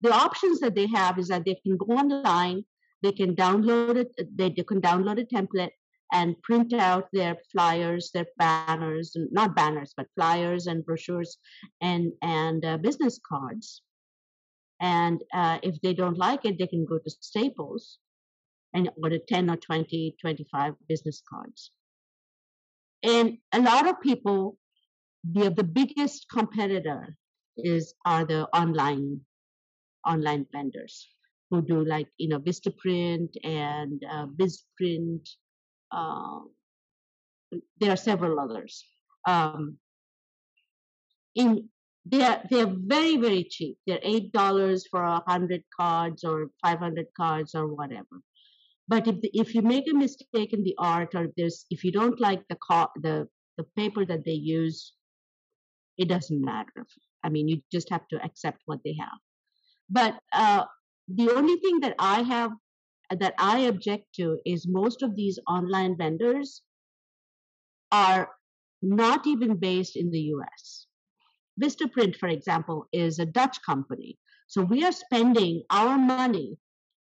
the 0.00 0.12
options 0.12 0.60
that 0.60 0.74
they 0.74 0.86
have 0.88 1.18
is 1.18 1.28
that 1.28 1.44
they 1.44 1.56
can 1.56 1.76
go 1.76 1.86
online, 1.86 2.64
they 3.02 3.12
can 3.12 3.34
download 3.34 3.96
it, 3.96 4.12
they, 4.36 4.50
they 4.50 4.62
can 4.62 4.80
download 4.80 5.20
a 5.20 5.24
template 5.24 5.70
and 6.12 6.40
print 6.42 6.72
out 6.72 7.08
their 7.12 7.36
flyers, 7.52 8.10
their 8.12 8.26
banners, 8.38 9.16
not 9.32 9.56
banners, 9.56 9.92
but 9.96 10.06
flyers 10.14 10.66
and 10.66 10.84
brochures 10.84 11.38
and 11.80 12.12
and 12.22 12.64
uh, 12.64 12.76
business 12.78 13.18
cards. 13.28 13.82
And 14.80 15.22
uh, 15.34 15.58
if 15.62 15.80
they 15.80 15.94
don't 15.94 16.18
like 16.18 16.44
it, 16.44 16.58
they 16.58 16.66
can 16.66 16.84
go 16.84 16.98
to 16.98 17.10
Staples 17.10 17.98
and 18.76 18.90
order 19.02 19.18
10 19.18 19.50
or 19.50 19.56
20, 19.56 20.16
25 20.20 20.74
business 20.88 21.22
cards. 21.28 21.72
And 23.02 23.38
a 23.52 23.60
lot 23.60 23.88
of 23.88 24.00
people, 24.00 24.58
the, 25.24 25.50
the 25.50 25.64
biggest 25.64 26.26
competitor 26.30 27.16
is 27.56 27.94
are 28.04 28.26
the 28.26 28.46
online 28.48 29.20
online 30.06 30.46
vendors 30.52 31.08
who 31.50 31.62
do 31.62 31.84
like 31.84 32.08
you 32.18 32.28
know 32.28 32.38
Vistaprint 32.38 33.30
and 33.42 34.02
uh, 34.10 34.26
BizPrint. 34.26 35.26
Uh, 35.90 36.40
there 37.80 37.92
are 37.92 37.96
several 37.96 38.38
others. 38.38 38.84
Um, 39.26 39.78
in 41.34 41.68
they're 42.04 42.42
they're 42.50 42.74
very 42.76 43.16
very 43.16 43.44
cheap. 43.44 43.78
They're 43.86 44.00
eight 44.02 44.32
dollars 44.32 44.86
for 44.90 45.02
a 45.02 45.22
hundred 45.26 45.64
cards 45.78 46.24
or 46.24 46.50
five 46.62 46.78
hundred 46.78 47.06
cards 47.16 47.54
or 47.54 47.66
whatever. 47.68 48.20
But 48.88 49.08
if 49.08 49.20
the, 49.20 49.30
if 49.34 49.54
you 49.54 49.62
make 49.62 49.90
a 49.90 49.94
mistake 49.94 50.52
in 50.52 50.62
the 50.62 50.74
art 50.78 51.14
or 51.14 51.24
if 51.24 51.30
there's 51.36 51.66
if 51.70 51.82
you 51.84 51.90
don't 51.92 52.20
like 52.20 52.42
the 52.48 52.56
co- 52.56 52.92
the 53.02 53.28
the 53.56 53.64
paper 53.76 54.04
that 54.04 54.24
they 54.24 54.32
use, 54.32 54.92
it 55.98 56.08
doesn't 56.08 56.40
matter. 56.40 56.86
I 57.24 57.28
mean, 57.28 57.48
you 57.48 57.62
just 57.72 57.90
have 57.90 58.06
to 58.08 58.22
accept 58.22 58.62
what 58.66 58.80
they 58.84 58.96
have. 59.00 59.18
But 59.90 60.18
uh, 60.32 60.64
the 61.08 61.30
only 61.30 61.56
thing 61.56 61.80
that 61.80 61.94
I 61.98 62.22
have 62.22 62.52
that 63.10 63.34
I 63.38 63.60
object 63.60 64.14
to 64.16 64.38
is 64.44 64.66
most 64.68 65.02
of 65.02 65.16
these 65.16 65.38
online 65.48 65.96
vendors 65.96 66.62
are 67.92 68.30
not 68.82 69.26
even 69.26 69.56
based 69.56 69.96
in 69.96 70.10
the 70.10 70.20
US. 70.34 70.86
Vistaprint, 71.60 72.16
for 72.16 72.28
example, 72.28 72.86
is 72.92 73.18
a 73.18 73.26
Dutch 73.26 73.62
company. 73.62 74.18
So 74.48 74.62
we 74.62 74.84
are 74.84 74.92
spending 74.92 75.62
our 75.70 75.98
money 75.98 76.58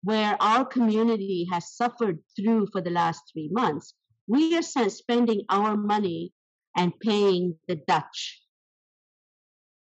where 0.03 0.35
our 0.41 0.65
community 0.65 1.47
has 1.51 1.75
suffered 1.75 2.19
through 2.35 2.67
for 2.71 2.81
the 2.81 2.89
last 2.89 3.21
three 3.31 3.49
months. 3.51 3.93
We 4.27 4.57
are 4.57 4.61
spending 4.61 5.43
our 5.49 5.77
money 5.77 6.33
and 6.75 6.97
paying 6.99 7.57
the 7.67 7.75
Dutch. 7.75 8.41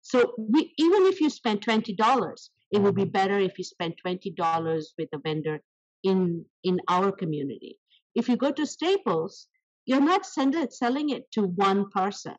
So 0.02 0.34
we, 0.38 0.74
even 0.78 1.04
if 1.06 1.22
you 1.22 1.30
spend 1.30 1.62
$20, 1.62 2.50
it 2.72 2.82
would 2.82 2.96
be 2.96 3.04
mm-hmm. 3.04 3.12
better 3.12 3.40
if 3.40 3.58
you 3.58 3.64
spend 3.64 3.96
$20 4.06 4.84
with 4.98 5.10
a 5.14 5.20
vendor 5.20 5.62
in 6.04 6.46
in 6.64 6.80
our 6.88 7.12
community 7.12 7.78
if 8.16 8.30
you 8.30 8.38
go 8.38 8.52
to 8.52 8.66
staples 8.66 9.48
you're 9.86 10.02
not 10.02 10.26
it, 10.38 10.74
selling 10.74 11.10
it 11.10 11.30
to 11.32 11.42
one 11.44 11.90
person 11.90 12.36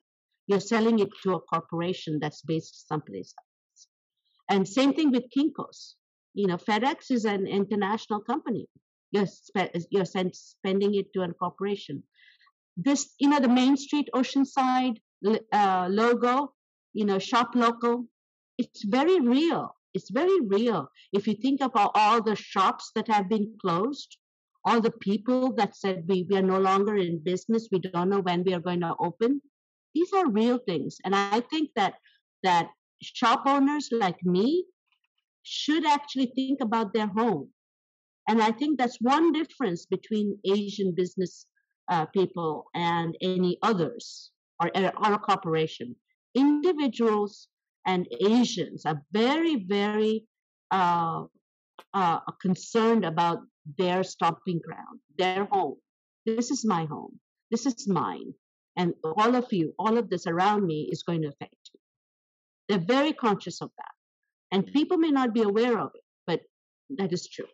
you're 0.46 0.60
selling 0.60 0.98
it 0.98 1.08
to 1.22 1.34
a 1.34 1.40
corporation 1.40 2.18
that's 2.20 2.42
based 2.42 2.88
someplace 2.88 3.34
else 3.38 3.88
and 4.48 4.66
same 4.66 4.94
thing 4.94 5.10
with 5.10 5.24
kinkos 5.36 5.94
you 6.34 6.46
know 6.46 6.56
fedex 6.56 7.10
is 7.10 7.24
an 7.24 7.46
international 7.46 8.20
company 8.20 8.66
you're, 9.12 9.26
spe- 9.26 9.74
you're 9.90 10.04
spending 10.04 10.94
it 10.94 11.12
to 11.12 11.22
a 11.22 11.32
corporation 11.34 12.02
this 12.76 13.14
you 13.18 13.28
know 13.28 13.40
the 13.40 13.48
main 13.48 13.76
street 13.76 14.08
oceanside 14.14 14.96
uh, 15.52 15.86
logo 15.90 16.52
you 16.92 17.04
know 17.04 17.18
shop 17.18 17.50
local 17.54 18.06
it's 18.58 18.84
very 18.84 19.20
real 19.20 19.74
it's 19.94 20.10
very 20.10 20.40
real. 20.40 20.90
If 21.12 21.26
you 21.26 21.34
think 21.34 21.60
about 21.60 21.92
all 21.94 22.22
the 22.22 22.36
shops 22.36 22.92
that 22.94 23.08
have 23.08 23.28
been 23.28 23.54
closed, 23.60 24.18
all 24.64 24.80
the 24.80 24.92
people 24.92 25.52
that 25.54 25.76
said 25.76 26.04
we, 26.06 26.26
we 26.28 26.36
are 26.36 26.42
no 26.42 26.60
longer 26.60 26.96
in 26.96 27.18
business, 27.24 27.68
we 27.72 27.78
don't 27.78 28.10
know 28.10 28.20
when 28.20 28.44
we 28.44 28.54
are 28.54 28.60
going 28.60 28.80
to 28.80 28.94
open. 29.00 29.40
These 29.94 30.12
are 30.12 30.30
real 30.30 30.58
things. 30.58 30.98
And 31.04 31.14
I 31.16 31.40
think 31.40 31.70
that 31.74 31.94
that 32.42 32.68
shop 33.02 33.42
owners 33.46 33.88
like 33.90 34.22
me 34.24 34.66
should 35.42 35.86
actually 35.86 36.32
think 36.34 36.60
about 36.60 36.92
their 36.92 37.06
home. 37.06 37.48
And 38.28 38.42
I 38.42 38.52
think 38.52 38.78
that's 38.78 38.98
one 39.00 39.32
difference 39.32 39.86
between 39.86 40.38
Asian 40.44 40.94
business 40.94 41.46
uh, 41.88 42.06
people 42.06 42.66
and 42.74 43.16
any 43.20 43.58
others 43.62 44.30
or, 44.60 44.70
or 44.76 45.12
a 45.14 45.18
corporation. 45.18 45.96
Individuals 46.34 47.48
and 47.86 48.06
Asians 48.20 48.86
are 48.86 49.02
very, 49.12 49.56
very 49.56 50.24
uh, 50.70 51.24
uh, 51.94 52.20
concerned 52.40 53.04
about 53.04 53.40
their 53.78 54.04
stomping 54.04 54.60
ground, 54.64 55.00
their 55.18 55.44
home. 55.46 55.76
This 56.26 56.50
is 56.50 56.64
my 56.64 56.84
home. 56.84 57.18
This 57.50 57.66
is 57.66 57.88
mine. 57.88 58.32
And 58.76 58.94
all 59.02 59.34
of 59.34 59.52
you, 59.52 59.74
all 59.78 59.98
of 59.98 60.08
this 60.08 60.26
around 60.26 60.66
me 60.66 60.88
is 60.92 61.02
going 61.02 61.22
to 61.22 61.28
affect 61.28 61.56
you. 61.74 61.80
They're 62.68 62.86
very 62.86 63.12
conscious 63.12 63.60
of 63.60 63.70
that. 63.76 63.99
And 64.52 64.66
people 64.66 64.98
may 64.98 65.10
not 65.10 65.34
be 65.34 65.42
aware 65.42 65.78
of 65.78 65.92
it, 65.94 66.02
but 66.26 66.40
that 66.98 67.12
is 67.12 67.28
true. 67.28 67.46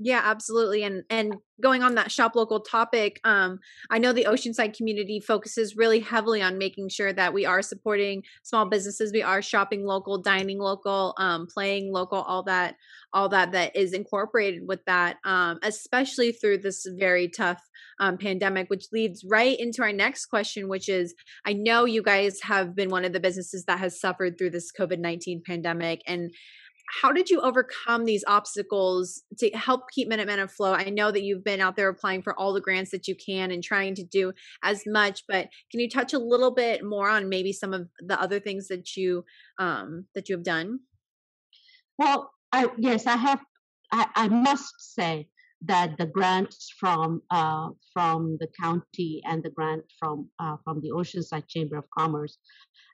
Yeah, 0.00 0.20
absolutely. 0.22 0.84
And 0.84 1.02
and 1.10 1.34
going 1.60 1.82
on 1.82 1.96
that 1.96 2.12
shop 2.12 2.36
local 2.36 2.60
topic, 2.60 3.20
um, 3.24 3.58
I 3.90 3.98
know 3.98 4.12
the 4.12 4.26
Oceanside 4.26 4.76
community 4.76 5.18
focuses 5.18 5.76
really 5.76 5.98
heavily 5.98 6.40
on 6.40 6.56
making 6.56 6.90
sure 6.90 7.12
that 7.12 7.34
we 7.34 7.44
are 7.44 7.62
supporting 7.62 8.22
small 8.44 8.64
businesses, 8.66 9.12
we 9.12 9.22
are 9.22 9.42
shopping 9.42 9.84
local, 9.84 10.22
dining 10.22 10.58
local, 10.58 11.14
um, 11.18 11.48
playing 11.52 11.92
local, 11.92 12.22
all 12.22 12.44
that, 12.44 12.76
all 13.12 13.28
that 13.30 13.50
that 13.52 13.74
is 13.74 13.92
incorporated 13.92 14.68
with 14.68 14.84
that, 14.86 15.16
um, 15.24 15.58
especially 15.64 16.30
through 16.30 16.58
this 16.58 16.86
very 16.96 17.28
tough 17.28 17.60
um, 17.98 18.18
pandemic, 18.18 18.70
which 18.70 18.86
leads 18.92 19.24
right 19.28 19.58
into 19.58 19.82
our 19.82 19.92
next 19.92 20.26
question, 20.26 20.68
which 20.68 20.88
is 20.88 21.12
I 21.44 21.54
know 21.54 21.86
you 21.86 22.04
guys 22.04 22.38
have 22.42 22.76
been 22.76 22.88
one 22.88 23.04
of 23.04 23.12
the 23.12 23.18
businesses 23.20 23.64
that 23.64 23.80
has 23.80 24.00
suffered 24.00 24.38
through 24.38 24.50
this 24.50 24.70
COVID 24.70 25.00
19 25.00 25.42
pandemic. 25.44 26.02
And 26.06 26.30
how 26.88 27.12
did 27.12 27.28
you 27.28 27.40
overcome 27.40 28.04
these 28.04 28.24
obstacles 28.26 29.22
to 29.38 29.50
help 29.50 29.90
keep 29.90 30.10
Minuteman 30.10 30.42
afloat? 30.42 30.78
I 30.78 30.90
know 30.90 31.10
that 31.10 31.22
you've 31.22 31.44
been 31.44 31.60
out 31.60 31.76
there 31.76 31.88
applying 31.88 32.22
for 32.22 32.38
all 32.38 32.52
the 32.52 32.60
grants 32.60 32.90
that 32.92 33.06
you 33.06 33.14
can 33.14 33.50
and 33.50 33.62
trying 33.62 33.94
to 33.96 34.04
do 34.04 34.32
as 34.62 34.84
much, 34.86 35.24
but 35.28 35.48
can 35.70 35.80
you 35.80 35.88
touch 35.88 36.14
a 36.14 36.18
little 36.18 36.54
bit 36.54 36.84
more 36.84 37.08
on 37.08 37.28
maybe 37.28 37.52
some 37.52 37.74
of 37.74 37.88
the 38.00 38.20
other 38.20 38.40
things 38.40 38.68
that 38.68 38.96
you 38.96 39.24
um, 39.58 40.06
that 40.14 40.28
you 40.28 40.36
have 40.36 40.44
done? 40.44 40.80
Well, 41.98 42.30
I, 42.52 42.68
yes, 42.78 43.06
I 43.06 43.16
have. 43.16 43.40
I, 43.92 44.06
I 44.14 44.28
must 44.28 44.94
say 44.94 45.28
that 45.62 45.98
the 45.98 46.06
grants 46.06 46.72
from 46.78 47.22
uh, 47.30 47.70
from 47.92 48.36
the 48.40 48.48
county 48.60 49.20
and 49.26 49.42
the 49.42 49.50
grant 49.50 49.84
from 49.98 50.28
uh, 50.38 50.56
from 50.64 50.80
the 50.80 50.90
Oceanside 50.90 51.48
Chamber 51.48 51.76
of 51.76 51.84
Commerce, 51.96 52.38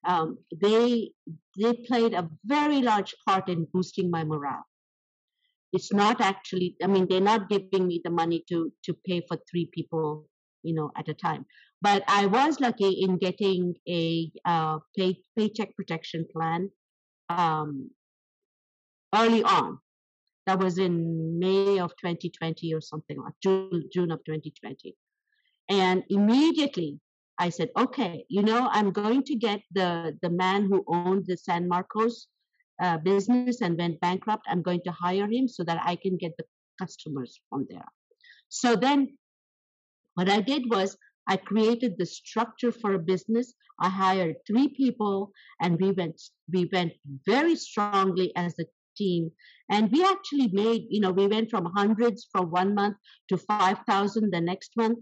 um, 0.07 0.39
they 0.55 1.11
they 1.61 1.75
played 1.87 2.15
a 2.15 2.29
very 2.45 2.81
large 2.81 3.15
part 3.27 3.49
in 3.49 3.67
boosting 3.73 4.11
my 4.11 4.25
morale. 4.25 4.67
It's 5.73 5.93
not 5.93 6.21
actually. 6.21 6.77
I 6.83 6.87
mean, 6.87 7.07
they're 7.09 7.21
not 7.21 7.49
giving 7.49 7.87
me 7.87 8.01
the 8.03 8.11
money 8.11 8.45
to 8.49 8.73
to 8.85 8.95
pay 9.07 9.23
for 9.29 9.37
three 9.51 9.69
people, 9.73 10.27
you 10.63 10.75
know, 10.75 10.91
at 10.97 11.09
a 11.09 11.15
time. 11.15 11.45
But 11.83 12.03
I 12.09 12.27
was 12.27 12.61
lucky 12.61 13.03
in 13.03 13.19
getting 13.19 13.75
a 13.87 14.31
uh, 14.47 14.79
pay, 14.97 15.21
paycheck 15.37 15.77
protection 15.77 16.27
plan 16.33 16.71
um, 17.29 17.91
early 19.15 19.43
on 19.43 19.81
that 20.47 20.59
was 20.59 20.79
in 20.79 21.39
May 21.39 21.79
of 21.79 21.93
2020 21.97 22.75
or 22.75 22.81
something 22.81 23.21
like 23.21 23.33
June, 23.43 23.89
June 23.93 24.11
of 24.11 24.21
2020. 24.25 24.95
And 25.71 26.03
immediately 26.11 27.01
I 27.39 27.49
said, 27.49 27.71
okay, 27.77 28.25
you 28.29 28.43
know, 28.43 28.69
I'm 28.71 28.93
going 28.93 29.23
to 29.25 29.35
get 29.35 29.61
the, 29.73 30.17
the 30.23 30.31
man 30.31 30.65
who 30.65 30.85
owned 30.87 31.25
the 31.27 31.37
San 31.37 31.67
Marcos 31.67 32.29
uh, 32.81 32.99
business 32.99 33.61
and 33.61 33.79
went 33.79 34.01
bankrupt, 34.01 34.47
I'm 34.49 34.63
going 34.63 34.83
to 34.85 34.93
hire 34.93 35.29
him 35.31 35.49
so 35.49 35.65
that 35.65 35.81
I 35.85 35.97
can 35.97 36.17
get 36.17 36.33
the 36.37 36.45
customers 36.81 37.41
from 37.49 37.67
there. 37.71 37.87
So 38.49 38.77
then 38.77 39.17
what 40.15 40.29
I 40.29 40.41
did 40.41 40.71
was 40.71 40.97
I 41.27 41.37
created 41.37 41.95
the 41.97 42.07
structure 42.07 42.71
for 42.71 42.95
a 42.95 42.99
business. 42.99 43.55
I 43.81 43.89
hired 43.89 44.37
three 44.47 44.69
people 44.69 45.33
and 45.61 45.81
we 45.81 45.93
went 45.93 46.21
we 46.53 46.69
went 46.73 46.93
very 47.27 47.57
strongly 47.57 48.33
as 48.37 48.55
a 48.59 48.65
team. 48.97 49.31
And 49.71 49.91
we 49.91 50.05
actually 50.05 50.49
made, 50.49 50.87
you 50.91 51.01
know, 51.01 51.11
we 51.11 51.27
went 51.27 51.51
from 51.51 51.67
hundreds 51.67 52.29
from 52.31 52.51
one 52.51 52.75
month 52.75 52.97
to 53.29 53.37
5,000 53.37 54.31
the 54.33 54.41
next 54.41 54.73
month. 54.77 54.99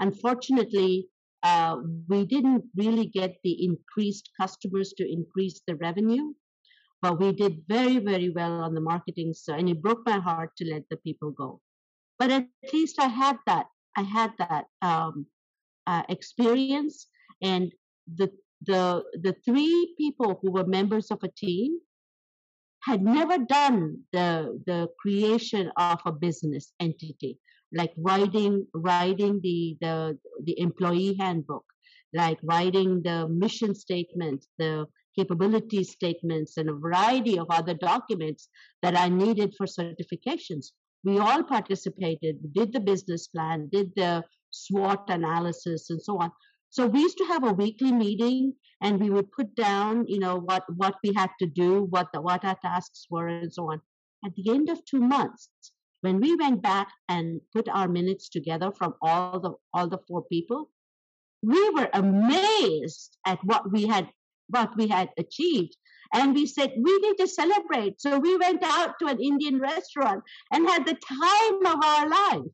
Unfortunately, 0.00 1.08
uh, 1.42 1.76
we 2.08 2.24
didn't 2.24 2.64
really 2.76 3.06
get 3.06 3.36
the 3.44 3.64
increased 3.64 4.30
customers 4.40 4.92
to 4.94 5.10
increase 5.10 5.60
the 5.66 5.76
revenue, 5.76 6.32
but 7.02 7.20
we 7.20 7.32
did 7.32 7.62
very, 7.68 7.98
very 7.98 8.30
well 8.30 8.62
on 8.62 8.74
the 8.74 8.80
marketing 8.80 9.32
So, 9.34 9.54
And 9.54 9.68
it 9.68 9.82
broke 9.82 10.02
my 10.06 10.18
heart 10.18 10.50
to 10.56 10.64
let 10.64 10.84
the 10.90 10.96
people 10.96 11.30
go. 11.30 11.60
But 12.18 12.30
at 12.30 12.46
least 12.72 12.98
I 12.98 13.08
had 13.08 13.36
that. 13.46 13.66
I 13.96 14.02
had 14.02 14.32
that 14.38 14.64
um, 14.82 15.26
uh, 15.86 16.02
experience, 16.08 17.06
and 17.42 17.72
the 18.06 18.30
the 18.64 19.04
the 19.22 19.34
three 19.44 19.94
people 19.98 20.38
who 20.40 20.50
were 20.50 20.66
members 20.66 21.10
of 21.10 21.22
a 21.22 21.28
team 21.28 21.78
had 22.86 23.02
never 23.02 23.38
done 23.38 23.98
the 24.12 24.30
the 24.66 24.88
creation 25.00 25.70
of 25.76 25.98
a 26.06 26.12
business 26.12 26.72
entity 26.80 27.38
like 27.74 27.92
writing 27.98 28.64
writing 28.74 29.40
the 29.42 29.76
the 29.80 30.16
the 30.44 30.58
employee 30.60 31.16
handbook 31.18 31.64
like 32.14 32.38
writing 32.44 33.02
the 33.02 33.28
mission 33.28 33.74
statements 33.74 34.46
the 34.58 34.86
capability 35.18 35.82
statements 35.82 36.56
and 36.58 36.68
a 36.70 36.74
variety 36.74 37.38
of 37.38 37.46
other 37.50 37.74
documents 37.74 38.48
that 38.82 38.96
i 38.96 39.08
needed 39.08 39.54
for 39.56 39.66
certifications. 39.66 40.66
We 41.04 41.18
all 41.18 41.42
participated 41.42 42.36
did 42.52 42.72
the 42.72 42.80
business 42.80 43.26
plan 43.28 43.68
did 43.72 43.92
the 43.96 44.24
swot 44.50 45.04
analysis 45.08 45.90
and 45.90 46.00
so 46.00 46.18
on 46.18 46.30
so 46.70 46.86
we 46.86 47.00
used 47.00 47.18
to 47.18 47.26
have 47.26 47.44
a 47.44 47.52
weekly 47.52 47.92
meeting 47.92 48.54
and 48.82 49.00
we 49.00 49.10
would 49.10 49.30
put 49.32 49.54
down 49.54 50.06
you 50.06 50.18
know 50.18 50.36
what 50.36 50.64
what 50.76 50.96
we 51.02 51.12
had 51.14 51.30
to 51.40 51.46
do 51.46 51.84
what 51.90 52.08
the 52.12 52.20
what 52.20 52.44
our 52.44 52.56
tasks 52.62 53.06
were 53.10 53.28
and 53.28 53.52
so 53.52 53.70
on. 53.70 53.80
At 54.24 54.34
the 54.34 54.50
end 54.50 54.68
of 54.68 54.84
two 54.84 55.00
months 55.00 55.48
when 56.00 56.20
we 56.20 56.36
went 56.36 56.62
back 56.62 56.88
and 57.08 57.40
put 57.52 57.68
our 57.68 57.88
minutes 57.88 58.28
together 58.28 58.70
from 58.72 58.94
all 59.02 59.40
the 59.40 59.52
all 59.72 59.88
the 59.88 59.98
four 60.06 60.22
people 60.24 60.70
we 61.42 61.70
were 61.70 61.88
amazed 61.92 63.16
at 63.26 63.38
what 63.44 63.70
we 63.72 63.86
had 63.86 64.08
what 64.48 64.76
we 64.76 64.86
had 64.86 65.10
achieved. 65.18 65.76
And 66.14 66.34
we 66.34 66.46
said 66.46 66.72
we 66.76 66.98
need 66.98 67.16
to 67.18 67.26
celebrate. 67.26 68.00
So 68.00 68.18
we 68.18 68.36
went 68.36 68.62
out 68.62 68.94
to 69.00 69.06
an 69.06 69.20
indian 69.20 69.58
restaurant 69.58 70.22
and 70.52 70.68
had 70.68 70.86
the 70.86 70.94
time 70.94 71.66
of 71.66 71.84
our 71.84 72.08
life. 72.08 72.50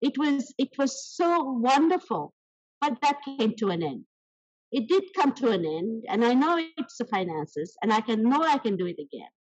It 0.00 0.16
was 0.18 0.54
it 0.58 0.70
was 0.78 0.92
so 1.14 1.42
wonderful 1.42 2.32
but 2.80 2.98
that 3.02 3.18
came 3.24 3.54
to 3.56 3.68
an 3.68 3.82
end. 3.82 4.04
It 4.72 4.88
did 4.88 5.04
come 5.14 5.32
to 5.34 5.50
an 5.50 5.64
end 5.64 6.04
and 6.08 6.24
i 6.24 6.34
know 6.34 6.58
it's 6.76 6.98
the 6.98 7.04
finances 7.06 7.76
and 7.82 7.92
i 7.92 8.00
can 8.00 8.22
know 8.22 8.42
i 8.42 8.58
can 8.58 8.76
do 8.76 8.86
it 8.86 8.98
again. 8.98 9.32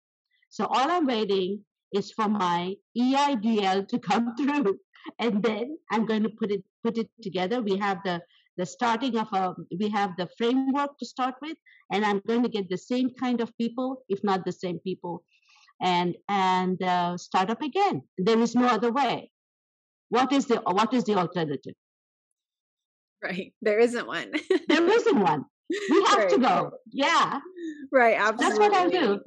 So 0.49 0.65
all 0.65 0.89
i'm 0.91 1.07
waiting 1.07 1.65
is 1.93 2.11
for 2.11 2.27
my 2.27 2.75
eidl 2.97 3.87
to 3.87 3.99
come 4.09 4.35
through 4.35 4.79
and 5.19 5.43
then 5.43 5.77
i'm 5.91 6.05
going 6.05 6.23
to 6.23 6.29
put 6.29 6.51
it 6.51 6.63
put 6.83 6.97
it 6.97 7.09
together. 7.21 7.61
We 7.61 7.77
have 7.77 7.99
the 8.05 8.21
the 8.57 8.65
starting 8.65 9.17
of 9.17 9.27
a 9.33 9.55
we 9.79 9.89
have 9.89 10.15
the 10.17 10.29
framework 10.37 10.97
to 10.99 11.05
start 11.05 11.35
with 11.41 11.57
and 11.91 12.05
i'm 12.05 12.21
going 12.25 12.43
to 12.43 12.49
get 12.49 12.69
the 12.69 12.77
same 12.77 13.09
kind 13.19 13.41
of 13.41 13.57
people 13.57 14.03
if 14.07 14.23
not 14.23 14.45
the 14.45 14.51
same 14.53 14.79
people 14.79 15.23
and 15.81 16.15
and 16.29 16.81
uh, 16.81 17.17
start 17.17 17.49
up 17.49 17.61
again. 17.61 18.01
There 18.17 18.39
is 18.39 18.55
no 18.55 18.65
other 18.67 18.91
way. 18.91 19.31
What 20.09 20.31
is 20.31 20.45
the 20.45 20.57
what 20.57 20.93
is 20.93 21.03
the 21.03 21.15
alternative 21.15 21.75
Right. 23.25 23.53
There 23.61 23.79
isn't 23.79 24.05
one. 24.05 24.31
there 24.67 24.87
isn't 24.87 25.19
one. 25.19 25.45
We 25.89 26.03
have 26.09 26.17
right. 26.17 26.29
to 26.29 26.37
go. 26.37 26.71
Yeah. 26.91 27.39
Right. 27.91 28.17
Absolutely. 28.19 28.45
That's 28.45 28.59
what 28.59 28.73
I 28.73 28.89
do 28.89 29.21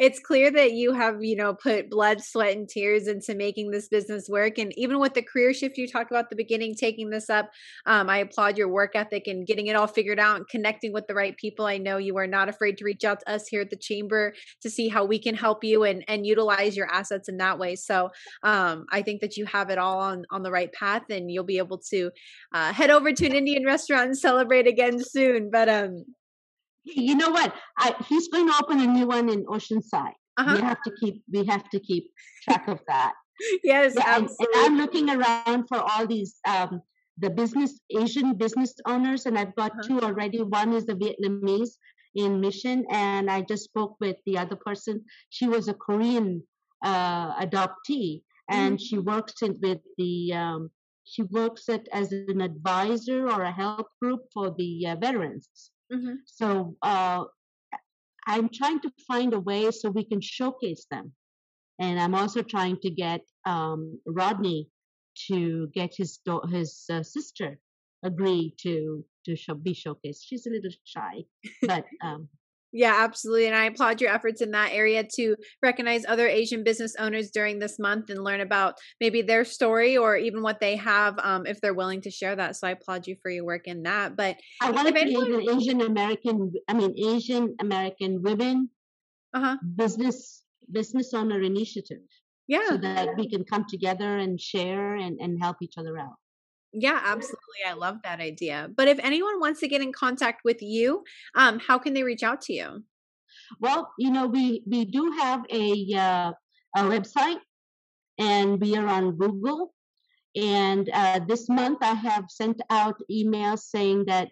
it's 0.00 0.18
clear 0.18 0.50
that 0.50 0.72
you 0.72 0.92
have 0.92 1.22
you 1.22 1.36
know 1.36 1.54
put 1.54 1.88
blood 1.90 2.20
sweat 2.20 2.56
and 2.56 2.68
tears 2.68 3.06
into 3.06 3.34
making 3.34 3.70
this 3.70 3.88
business 3.88 4.28
work 4.28 4.58
and 4.58 4.72
even 4.76 4.98
with 4.98 5.14
the 5.14 5.22
career 5.22 5.54
shift 5.54 5.76
you 5.78 5.86
talked 5.86 6.10
about 6.10 6.24
at 6.24 6.30
the 6.30 6.36
beginning 6.36 6.74
taking 6.74 7.10
this 7.10 7.30
up 7.30 7.50
um, 7.86 8.10
i 8.10 8.18
applaud 8.18 8.58
your 8.58 8.68
work 8.68 8.92
ethic 8.94 9.28
and 9.28 9.46
getting 9.46 9.66
it 9.66 9.76
all 9.76 9.86
figured 9.86 10.18
out 10.18 10.36
and 10.36 10.48
connecting 10.48 10.92
with 10.92 11.06
the 11.06 11.14
right 11.14 11.36
people. 11.36 11.66
I 11.66 11.78
know 11.78 11.98
you 11.98 12.16
are 12.18 12.26
not 12.26 12.48
afraid 12.48 12.78
to 12.78 12.84
reach 12.84 13.04
out 13.04 13.20
to 13.20 13.30
us 13.30 13.46
here 13.46 13.60
at 13.60 13.70
the 13.70 13.76
chamber 13.76 14.34
to 14.62 14.70
see 14.70 14.88
how 14.88 15.04
we 15.04 15.18
can 15.18 15.34
help 15.34 15.64
you 15.64 15.84
and 15.84 16.04
and 16.08 16.26
utilize 16.26 16.76
your 16.76 16.90
assets 16.92 17.28
in 17.28 17.36
that 17.38 17.58
way. 17.58 17.76
So 17.76 18.10
um, 18.42 18.86
i 18.90 19.02
think 19.02 19.20
that 19.20 19.36
you 19.36 19.44
have 19.46 19.70
it 19.70 19.78
all 19.78 20.00
on 20.00 20.24
on 20.30 20.42
the 20.42 20.50
right 20.50 20.72
path 20.72 21.02
and 21.10 21.30
you'll 21.30 21.44
be 21.44 21.58
able 21.58 21.78
to 21.90 22.10
uh, 22.52 22.72
head 22.72 22.90
over 22.90 23.12
to 23.12 23.26
an 23.26 23.34
indian 23.34 23.64
restaurant 23.64 24.06
and 24.06 24.18
celebrate 24.18 24.66
again 24.66 25.02
soon. 25.02 25.50
But 25.50 25.68
um 25.68 26.04
you 26.84 27.14
know 27.14 27.30
what? 27.30 27.54
I, 27.78 27.94
he's 28.08 28.28
going 28.28 28.46
to 28.46 28.54
open 28.62 28.80
a 28.80 28.86
new 28.86 29.06
one 29.06 29.28
in 29.28 29.44
Oceanside. 29.46 30.14
Uh-huh. 30.36 30.54
We 30.54 30.60
have 30.62 30.82
to 30.82 30.92
keep 31.00 31.22
we 31.30 31.44
have 31.44 31.68
to 31.70 31.80
keep 31.80 32.10
track 32.44 32.68
of 32.68 32.80
that. 32.88 33.12
yes, 33.64 33.94
yeah, 33.96 34.16
and, 34.16 34.28
and, 34.28 34.48
I'm 34.56 34.76
looking 34.76 35.10
around 35.10 35.66
for 35.68 35.78
all 35.78 36.06
these 36.06 36.36
um, 36.48 36.80
the 37.18 37.30
business 37.30 37.80
Asian 37.96 38.34
business 38.34 38.74
owners, 38.86 39.26
and 39.26 39.38
I've 39.38 39.54
got 39.56 39.72
uh-huh. 39.72 39.88
two 39.88 40.00
already. 40.00 40.42
One 40.42 40.72
is 40.72 40.86
the 40.86 40.94
Vietnamese 40.94 41.76
in 42.14 42.40
Mission, 42.40 42.86
and 42.90 43.30
I 43.30 43.42
just 43.42 43.64
spoke 43.64 43.96
with 44.00 44.16
the 44.26 44.38
other 44.38 44.56
person. 44.56 45.04
She 45.28 45.46
was 45.46 45.68
a 45.68 45.74
Korean 45.74 46.42
uh, 46.84 47.44
adoptee, 47.44 48.22
and 48.48 48.76
mm-hmm. 48.78 48.84
she 48.84 48.98
works 48.98 49.42
in, 49.42 49.58
with 49.60 49.80
the 49.98 50.32
um, 50.32 50.70
she 51.04 51.22
works 51.22 51.68
at, 51.68 51.86
as 51.92 52.12
an 52.12 52.40
advisor 52.40 53.28
or 53.28 53.42
a 53.42 53.52
help 53.52 53.88
group 54.00 54.20
for 54.32 54.54
the 54.56 54.86
uh, 54.86 54.96
veterans. 54.96 55.48
Mm-hmm. 55.92 56.14
So 56.26 56.76
uh, 56.82 57.24
I'm 58.26 58.48
trying 58.48 58.80
to 58.80 58.90
find 59.08 59.34
a 59.34 59.40
way 59.40 59.70
so 59.70 59.90
we 59.90 60.04
can 60.04 60.20
showcase 60.20 60.86
them. 60.90 61.12
And 61.78 61.98
I'm 61.98 62.14
also 62.14 62.42
trying 62.42 62.76
to 62.82 62.90
get 62.90 63.22
um, 63.46 63.98
Rodney 64.06 64.68
to 65.28 65.68
get 65.74 65.94
his 65.96 66.18
do- 66.24 66.42
his 66.50 66.84
uh, 66.92 67.02
sister 67.02 67.58
agree 68.02 68.54
to 68.62 69.04
to 69.24 69.36
show- 69.36 69.54
be 69.54 69.74
showcased. 69.74 70.20
She's 70.24 70.46
a 70.46 70.50
little 70.50 70.70
shy, 70.84 71.24
but 71.62 71.84
um, 72.02 72.28
yeah, 72.72 72.94
absolutely. 72.98 73.46
And 73.46 73.56
I 73.56 73.64
applaud 73.64 74.00
your 74.00 74.10
efforts 74.10 74.40
in 74.40 74.52
that 74.52 74.72
area 74.72 75.04
to 75.16 75.36
recognize 75.62 76.04
other 76.06 76.28
Asian 76.28 76.62
business 76.62 76.94
owners 76.98 77.30
during 77.30 77.58
this 77.58 77.78
month 77.78 78.10
and 78.10 78.22
learn 78.22 78.40
about 78.40 78.78
maybe 79.00 79.22
their 79.22 79.44
story 79.44 79.96
or 79.96 80.16
even 80.16 80.42
what 80.42 80.60
they 80.60 80.76
have 80.76 81.18
um, 81.18 81.46
if 81.46 81.60
they're 81.60 81.74
willing 81.74 82.00
to 82.02 82.10
share 82.10 82.36
that. 82.36 82.56
So 82.56 82.68
I 82.68 82.72
applaud 82.72 83.06
you 83.06 83.16
for 83.22 83.30
your 83.30 83.44
work 83.44 83.66
in 83.66 83.82
that. 83.82 84.16
But 84.16 84.36
I 84.60 84.70
want 84.70 84.86
to 84.86 84.92
create 84.92 85.16
an 85.16 85.50
Asian 85.50 85.80
American, 85.80 86.52
I 86.68 86.74
mean, 86.74 86.94
Asian 86.96 87.56
American 87.60 88.22
women 88.22 88.70
uh-huh. 89.34 89.56
business 89.76 90.42
business 90.70 91.12
owner 91.14 91.42
initiative. 91.42 91.98
Yeah. 92.46 92.68
So 92.68 92.76
that 92.78 93.16
we 93.16 93.28
can 93.28 93.44
come 93.44 93.64
together 93.68 94.18
and 94.18 94.40
share 94.40 94.96
and, 94.96 95.20
and 95.20 95.40
help 95.40 95.56
each 95.62 95.74
other 95.78 95.98
out. 95.98 96.14
Yeah, 96.72 97.00
absolutely. 97.02 97.62
I 97.66 97.72
love 97.72 97.96
that 98.04 98.20
idea. 98.20 98.68
But 98.76 98.88
if 98.88 98.98
anyone 99.00 99.40
wants 99.40 99.60
to 99.60 99.68
get 99.68 99.82
in 99.82 99.92
contact 99.92 100.42
with 100.44 100.62
you, 100.62 101.04
um, 101.34 101.58
how 101.58 101.78
can 101.78 101.94
they 101.94 102.04
reach 102.04 102.22
out 102.22 102.40
to 102.42 102.52
you? 102.52 102.84
Well, 103.60 103.92
you 103.98 104.10
know, 104.10 104.26
we 104.26 104.62
we 104.66 104.84
do 104.84 105.10
have 105.12 105.44
a 105.50 105.94
uh, 105.94 106.32
a 106.76 106.82
website, 106.82 107.40
and 108.18 108.60
we 108.60 108.76
are 108.76 108.86
on 108.86 109.16
Google. 109.16 109.74
And 110.36 110.88
uh, 110.92 111.20
this 111.26 111.48
month, 111.48 111.78
I 111.82 111.94
have 111.94 112.26
sent 112.28 112.60
out 112.70 113.00
emails 113.10 113.60
saying 113.60 114.04
that 114.06 114.28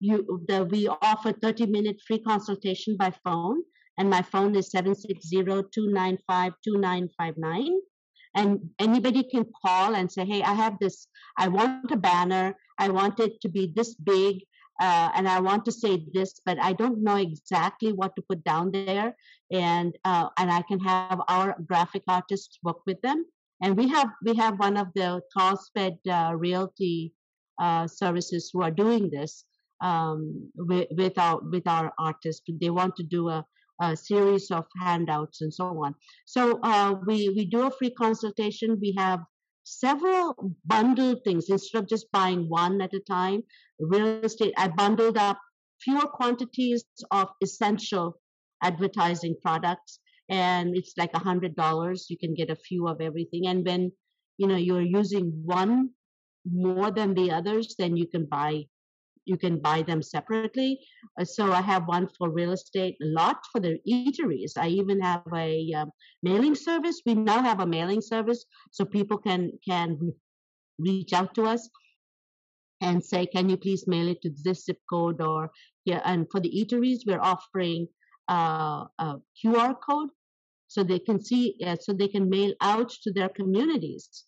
you 0.00 0.44
that 0.48 0.68
we 0.70 0.88
offer 0.88 1.32
30 1.32 1.66
minute 1.66 2.00
free 2.06 2.18
consultation 2.18 2.96
by 2.96 3.12
phone, 3.22 3.62
and 3.96 4.10
my 4.10 4.22
phone 4.22 4.56
is 4.56 4.70
760 4.70 5.44
295 5.72 6.52
2959 6.64 7.78
and 8.36 8.60
anybody 8.78 9.24
can 9.24 9.44
call 9.64 9.96
and 9.96 10.12
say 10.12 10.24
hey 10.24 10.42
i 10.42 10.52
have 10.52 10.78
this 10.78 11.08
i 11.38 11.48
want 11.48 11.90
a 11.90 11.96
banner 11.96 12.54
i 12.78 12.88
want 12.88 13.18
it 13.18 13.40
to 13.40 13.48
be 13.48 13.72
this 13.74 13.94
big 13.94 14.42
uh, 14.80 15.08
and 15.16 15.26
i 15.28 15.40
want 15.40 15.64
to 15.64 15.72
say 15.72 16.06
this 16.12 16.40
but 16.44 16.58
i 16.60 16.72
don't 16.72 17.02
know 17.02 17.16
exactly 17.16 17.92
what 17.92 18.14
to 18.14 18.22
put 18.22 18.44
down 18.44 18.70
there. 18.70 19.16
And 19.50 19.96
uh, 20.04 20.28
and 20.38 20.50
i 20.50 20.62
can 20.62 20.80
have 20.80 21.20
our 21.28 21.56
graphic 21.66 22.02
artists 22.08 22.58
work 22.62 22.80
with 22.86 23.00
them. 23.02 23.24
And 23.62 23.76
we 23.76 23.88
have 23.88 24.10
we 24.22 24.34
have 24.36 24.58
one 24.58 24.76
of 24.76 24.88
the 24.94 25.22
Carlsbad 25.34 25.98
uh, 26.08 26.32
realty 26.36 27.12
uh, 27.58 27.86
services 27.86 28.50
who 28.52 28.62
are 28.62 28.70
doing 28.70 29.08
this 29.10 29.44
um, 29.80 30.50
with, 30.56 30.88
with 30.90 31.16
our 31.18 31.40
with 31.40 31.66
our 31.66 31.92
artists. 31.98 32.42
They 32.48 32.70
want 32.70 32.96
to 32.96 33.02
do 33.02 33.28
a 33.28 33.46
a 33.80 33.96
series 33.96 34.50
of 34.50 34.64
handouts 34.80 35.40
and 35.42 35.52
so 35.52 35.84
on. 35.84 35.94
So 36.24 36.60
uh, 36.62 36.94
we 37.06 37.30
we 37.30 37.44
do 37.46 37.66
a 37.66 37.70
free 37.70 37.90
consultation. 37.90 38.78
We 38.80 38.94
have 38.96 39.20
several 39.64 40.54
bundled 40.64 41.24
things 41.24 41.50
instead 41.50 41.78
of 41.78 41.88
just 41.88 42.10
buying 42.12 42.48
one 42.48 42.80
at 42.80 42.94
a 42.94 43.00
time. 43.00 43.42
Real 43.80 44.24
estate, 44.24 44.54
I 44.56 44.68
bundled 44.68 45.18
up 45.18 45.38
fewer 45.80 46.06
quantities 46.06 46.84
of 47.10 47.28
essential 47.42 48.18
advertising 48.62 49.36
products 49.42 49.98
and 50.28 50.76
it's 50.76 50.94
like 50.96 51.10
a 51.14 51.18
hundred 51.18 51.54
dollars 51.54 52.06
you 52.08 52.18
can 52.18 52.34
get 52.34 52.50
a 52.50 52.56
few 52.56 52.88
of 52.88 53.00
everything 53.00 53.46
and 53.46 53.64
when 53.64 53.92
you 54.38 54.46
know 54.46 54.56
you're 54.56 54.80
using 54.80 55.30
one 55.44 55.90
more 56.50 56.90
than 56.90 57.14
the 57.14 57.30
others 57.30 57.74
then 57.78 57.96
you 57.96 58.06
can 58.06 58.24
buy 58.24 58.64
you 59.26 59.36
can 59.36 59.58
buy 59.58 59.82
them 59.82 60.02
separately. 60.02 60.78
Uh, 61.20 61.24
so 61.24 61.52
i 61.52 61.60
have 61.60 61.86
one 61.86 62.08
for 62.16 62.30
real 62.30 62.52
estate 62.52 62.96
a 63.02 63.06
lot 63.06 63.38
for 63.52 63.60
the 63.60 63.78
eateries. 63.88 64.52
I 64.56 64.68
even 64.68 65.00
have 65.00 65.24
a 65.34 65.72
um, 65.74 65.90
mailing 66.22 66.54
service. 66.54 67.02
We 67.04 67.14
now 67.14 67.42
have 67.42 67.60
a 67.60 67.66
mailing 67.66 68.00
service 68.00 68.44
so 68.70 68.84
people 68.84 69.18
can 69.18 69.50
can 69.68 70.12
reach 70.78 71.12
out 71.12 71.34
to 71.34 71.44
us 71.44 71.68
and 72.80 73.02
say 73.02 73.26
can 73.26 73.48
you 73.48 73.56
please 73.56 73.86
mail 73.86 74.08
it 74.08 74.20
to 74.22 74.30
this 74.44 74.64
zip 74.64 74.78
code 74.90 75.20
or 75.20 75.50
yeah 75.84 76.00
and 76.04 76.26
for 76.30 76.40
the 76.40 76.50
eateries 76.50 77.00
we're 77.06 77.20
offering 77.20 77.88
uh, 78.28 78.84
a 78.98 79.14
qr 79.38 79.74
code 79.88 80.10
so 80.68 80.82
they 80.82 80.98
can 80.98 81.22
see 81.22 81.56
uh, 81.66 81.76
so 81.80 81.92
they 81.92 82.08
can 82.08 82.28
mail 82.28 82.52
out 82.60 82.90
to 82.90 83.12
their 83.12 83.30
communities 83.30 84.24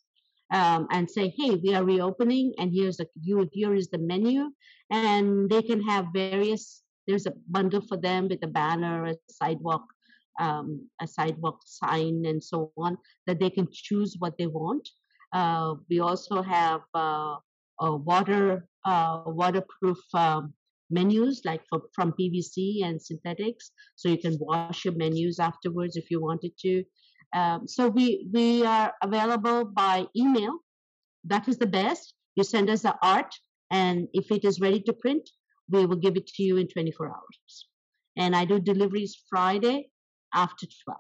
um, 0.53 0.87
and 0.91 1.11
say 1.11 1.33
hey 1.37 1.51
we 1.57 1.75
are 1.75 1.85
reopening 1.85 2.53
and 2.59 2.73
here's 2.73 3.01
a 3.01 3.07
here 3.53 3.75
is 3.75 3.89
the 3.89 3.99
menu. 3.99 4.51
And 4.91 5.51
they 5.51 5.63
can 5.63 5.83
have 5.83 6.07
various 6.15 6.83
there's 7.07 7.27
a 7.27 7.33
bundle 7.49 7.81
for 7.81 7.97
them 7.97 8.29
with 8.29 8.43
a 8.43 8.47
banner 8.47 9.07
a 9.07 9.15
sidewalk 9.29 9.85
um, 10.39 10.89
a 11.01 11.07
sidewalk 11.07 11.61
sign 11.65 12.25
and 12.27 12.43
so 12.43 12.73
on 12.77 12.97
that 13.27 13.41
they 13.41 13.51
can 13.51 13.69
choose 13.73 14.17
what 14.19 14.39
they 14.39 14.47
want. 14.47 14.89
Uh, 15.33 15.75
we 15.91 16.01
also 16.01 16.43
have 16.43 16.81
uh, 16.95 17.37
water 17.81 18.67
uh, 18.85 19.23
waterproof 19.27 19.99
um, 20.15 20.55
menus 20.91 21.43
like 21.45 21.63
for, 21.69 21.83
from 21.93 22.15
PVC 22.19 22.85
and 22.85 23.01
synthetics, 23.01 23.71
so 23.97 24.09
you 24.09 24.19
can 24.19 24.37
wash 24.41 24.85
your 24.85 24.95
menus 24.95 25.39
afterwards 25.39 25.97
if 25.97 26.11
you 26.11 26.21
wanted 26.21 26.53
to. 26.61 26.85
Um, 27.35 27.69
so 27.69 27.89
we 27.89 28.29
we 28.33 28.65
are 28.65 28.93
available 29.03 29.65
by 29.65 30.07
email. 30.17 30.59
That 31.25 31.49
is 31.49 31.59
the 31.59 31.67
best. 31.67 32.15
You 32.37 32.45
send 32.45 32.71
us 32.71 32.83
the 32.83 32.97
art, 33.03 33.35
and 33.71 34.09
if 34.13 34.31
it 34.31 34.45
is 34.45 34.61
ready 34.61 34.81
to 34.83 34.93
print, 34.93 35.29
we 35.71 35.87
will 35.87 35.97
give 35.97 36.17
it 36.17 36.27
to 36.27 36.43
you 36.43 36.57
in 36.57 36.69
24 36.69 37.09
hours. 37.09 37.67
And 38.17 38.35
I 38.35 38.45
do 38.45 38.59
deliveries 38.59 39.17
Friday 39.29 39.91
after 40.35 40.67
12 40.85 40.99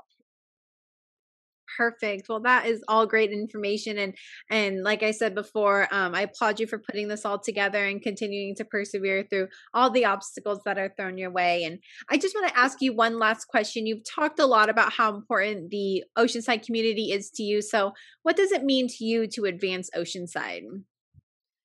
perfect. 1.79 2.29
Well 2.29 2.41
that 2.41 2.67
is 2.67 2.83
all 2.89 3.07
great 3.07 3.31
information 3.31 3.99
and 3.99 4.15
and 4.51 4.83
like 4.83 5.03
i 5.05 5.13
said 5.13 5.35
before 5.35 5.87
um, 5.93 6.15
i 6.15 6.23
applaud 6.23 6.59
you 6.59 6.67
for 6.67 6.79
putting 6.79 7.07
this 7.09 7.25
all 7.25 7.39
together 7.39 7.85
and 7.85 8.03
continuing 8.03 8.57
to 8.57 8.65
persevere 8.65 9.25
through 9.31 9.49
all 9.73 9.91
the 9.91 10.05
obstacles 10.05 10.61
that 10.65 10.79
are 10.79 10.93
thrown 10.97 11.17
your 11.17 11.31
way 11.31 11.65
and 11.65 11.79
i 12.11 12.19
just 12.19 12.35
want 12.35 12.49
to 12.49 12.59
ask 12.59 12.79
you 12.81 12.93
one 12.93 13.19
last 13.19 13.47
question. 13.47 13.87
You've 13.87 14.05
talked 14.05 14.41
a 14.41 14.47
lot 14.47 14.69
about 14.69 14.93
how 14.93 15.15
important 15.15 15.71
the 15.71 16.05
oceanside 16.19 16.67
community 16.67 17.13
is 17.13 17.31
to 17.37 17.43
you 17.45 17.63
so 17.63 17.93
what 18.23 18.37
does 18.37 18.51
it 18.51 18.65
mean 18.65 18.89
to 18.89 19.05
you 19.05 19.29
to 19.29 19.45
advance 19.45 19.89
oceanside? 19.97 20.63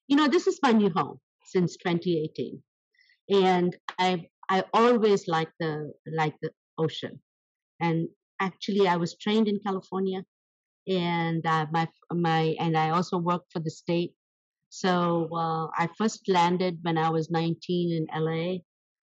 You 0.08 0.15
know 0.17 0.28
this 0.28 0.45
is 0.45 0.60
my 0.62 0.71
new 0.71 0.91
home 0.95 1.19
since 1.45 1.76
2018 1.78 2.62
and 3.30 3.76
i 3.99 4.26
i 4.49 4.63
always 4.73 5.28
like 5.28 5.49
the 5.60 5.91
like 6.06 6.36
the 6.41 6.52
ocean 6.78 7.19
and 7.80 8.08
actually 8.43 8.88
I 8.88 8.97
was 8.97 9.15
trained 9.15 9.47
in 9.47 9.60
California, 9.65 10.21
and 10.88 11.45
uh, 11.45 11.65
my 11.71 11.88
my 12.12 12.56
and 12.60 12.77
I 12.77 12.89
also 12.89 13.17
worked 13.17 13.51
for 13.51 13.60
the 13.60 13.71
state. 13.71 14.13
So 14.69 15.29
uh, 15.43 15.67
I 15.77 15.88
first 15.97 16.21
landed 16.27 16.79
when 16.82 16.97
I 16.97 17.10
was 17.10 17.29
19 17.29 17.93
in 17.97 18.06
LA. 18.10 18.58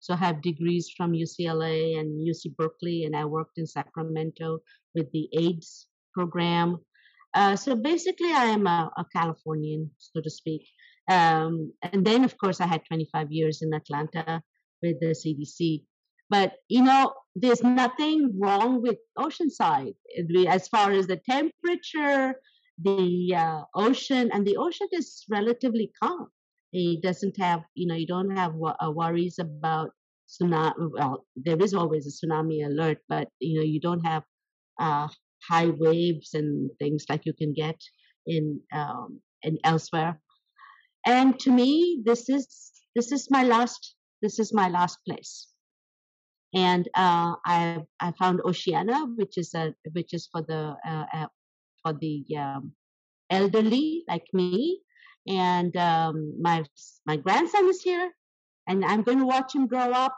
So 0.00 0.14
I 0.14 0.16
have 0.16 0.40
degrees 0.40 0.90
from 0.96 1.12
UCLA 1.12 2.00
and 2.00 2.26
UC 2.26 2.56
Berkeley, 2.56 3.04
and 3.04 3.14
I 3.14 3.26
worked 3.26 3.58
in 3.58 3.66
Sacramento 3.66 4.60
with 4.94 5.12
the 5.12 5.28
AIDS 5.34 5.86
program. 6.14 6.78
Uh, 7.34 7.54
so 7.54 7.76
basically, 7.76 8.32
I 8.32 8.46
am 8.46 8.66
a, 8.66 8.90
a 8.96 9.04
Californian, 9.14 9.90
so 9.98 10.20
to 10.22 10.30
speak. 10.30 10.62
Um, 11.10 11.72
and 11.82 12.04
then, 12.04 12.24
of 12.24 12.38
course, 12.38 12.60
I 12.60 12.66
had 12.66 12.82
25 12.86 13.30
years 13.30 13.62
in 13.62 13.74
Atlanta 13.74 14.42
with 14.82 14.98
the 15.00 15.12
CDC. 15.20 15.84
But 16.30 16.54
you 16.68 16.82
know, 16.82 17.12
there's 17.40 17.62
nothing 17.62 18.38
wrong 18.38 18.82
with 18.82 18.98
Oceanside 19.18 19.94
as 20.48 20.68
far 20.68 20.92
as 20.92 21.06
the 21.06 21.20
temperature, 21.28 22.34
the 22.82 23.34
uh, 23.36 23.62
ocean, 23.74 24.30
and 24.32 24.46
the 24.46 24.56
ocean 24.56 24.88
is 24.92 25.24
relatively 25.30 25.90
calm. 26.02 26.28
It 26.72 27.02
doesn't 27.02 27.38
have, 27.40 27.62
you 27.74 27.86
know, 27.86 27.94
you 27.94 28.06
don't 28.06 28.36
have 28.36 28.52
uh, 28.54 28.90
worries 28.90 29.38
about 29.38 29.90
tsunami. 30.28 30.74
Well, 30.92 31.26
there 31.34 31.60
is 31.60 31.74
always 31.74 32.06
a 32.06 32.12
tsunami 32.14 32.64
alert, 32.64 32.98
but 33.08 33.28
you 33.40 33.58
know, 33.58 33.64
you 33.64 33.80
don't 33.80 34.04
have 34.06 34.22
uh, 34.78 35.08
high 35.48 35.70
waves 35.70 36.34
and 36.34 36.70
things 36.78 37.04
like 37.08 37.26
you 37.26 37.32
can 37.32 37.52
get 37.54 37.80
in 38.26 38.60
um, 38.72 39.20
in 39.42 39.58
elsewhere. 39.64 40.20
And 41.06 41.38
to 41.40 41.50
me, 41.50 42.02
this 42.04 42.28
is 42.28 42.72
this 42.94 43.10
is 43.10 43.28
my 43.30 43.42
last 43.42 43.96
this 44.22 44.38
is 44.38 44.52
my 44.52 44.68
last 44.68 44.98
place 45.08 45.49
and 46.54 46.88
uh, 46.94 47.34
I 47.46 47.78
I 48.00 48.12
found 48.18 48.40
Oceana, 48.44 49.06
which 49.16 49.38
is 49.38 49.54
a 49.54 49.74
which 49.92 50.12
is 50.14 50.28
for 50.32 50.42
the 50.42 50.76
uh, 50.86 51.06
uh, 51.12 51.26
for 51.82 51.92
the 51.92 52.24
um, 52.36 52.72
elderly 53.30 54.04
like 54.08 54.26
me, 54.32 54.80
and 55.28 55.76
um, 55.76 56.34
my 56.40 56.64
my 57.06 57.16
grandson 57.16 57.68
is 57.68 57.82
here, 57.82 58.10
and 58.66 58.84
I'm 58.84 59.02
going 59.02 59.18
to 59.18 59.26
watch 59.26 59.54
him 59.54 59.66
grow 59.66 59.92
up, 59.92 60.16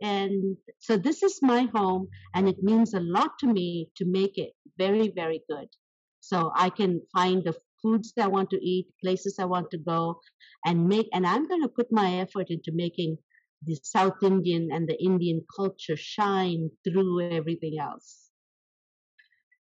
and 0.00 0.56
so 0.78 0.96
this 0.96 1.22
is 1.22 1.40
my 1.42 1.68
home, 1.74 2.08
and 2.34 2.48
it 2.48 2.62
means 2.62 2.94
a 2.94 3.00
lot 3.00 3.38
to 3.40 3.46
me 3.46 3.88
to 3.96 4.04
make 4.04 4.38
it 4.38 4.52
very 4.78 5.08
very 5.14 5.42
good, 5.48 5.68
so 6.20 6.50
I 6.56 6.70
can 6.70 7.00
find 7.12 7.44
the 7.44 7.54
foods 7.82 8.12
that 8.16 8.26
I 8.26 8.28
want 8.28 8.50
to 8.50 8.64
eat, 8.64 8.86
places 9.02 9.36
I 9.38 9.44
want 9.44 9.70
to 9.72 9.78
go, 9.78 10.20
and 10.64 10.88
make, 10.88 11.08
and 11.12 11.26
I'm 11.26 11.46
going 11.46 11.62
to 11.62 11.68
put 11.68 11.90
my 11.90 12.18
effort 12.18 12.48
into 12.48 12.70
making 12.72 13.18
the 13.64 13.78
South 13.82 14.22
Indian 14.22 14.70
and 14.72 14.88
the 14.88 15.00
Indian 15.02 15.42
culture 15.54 15.96
shine 15.96 16.70
through 16.84 17.30
everything 17.30 17.78
else. 17.78 18.22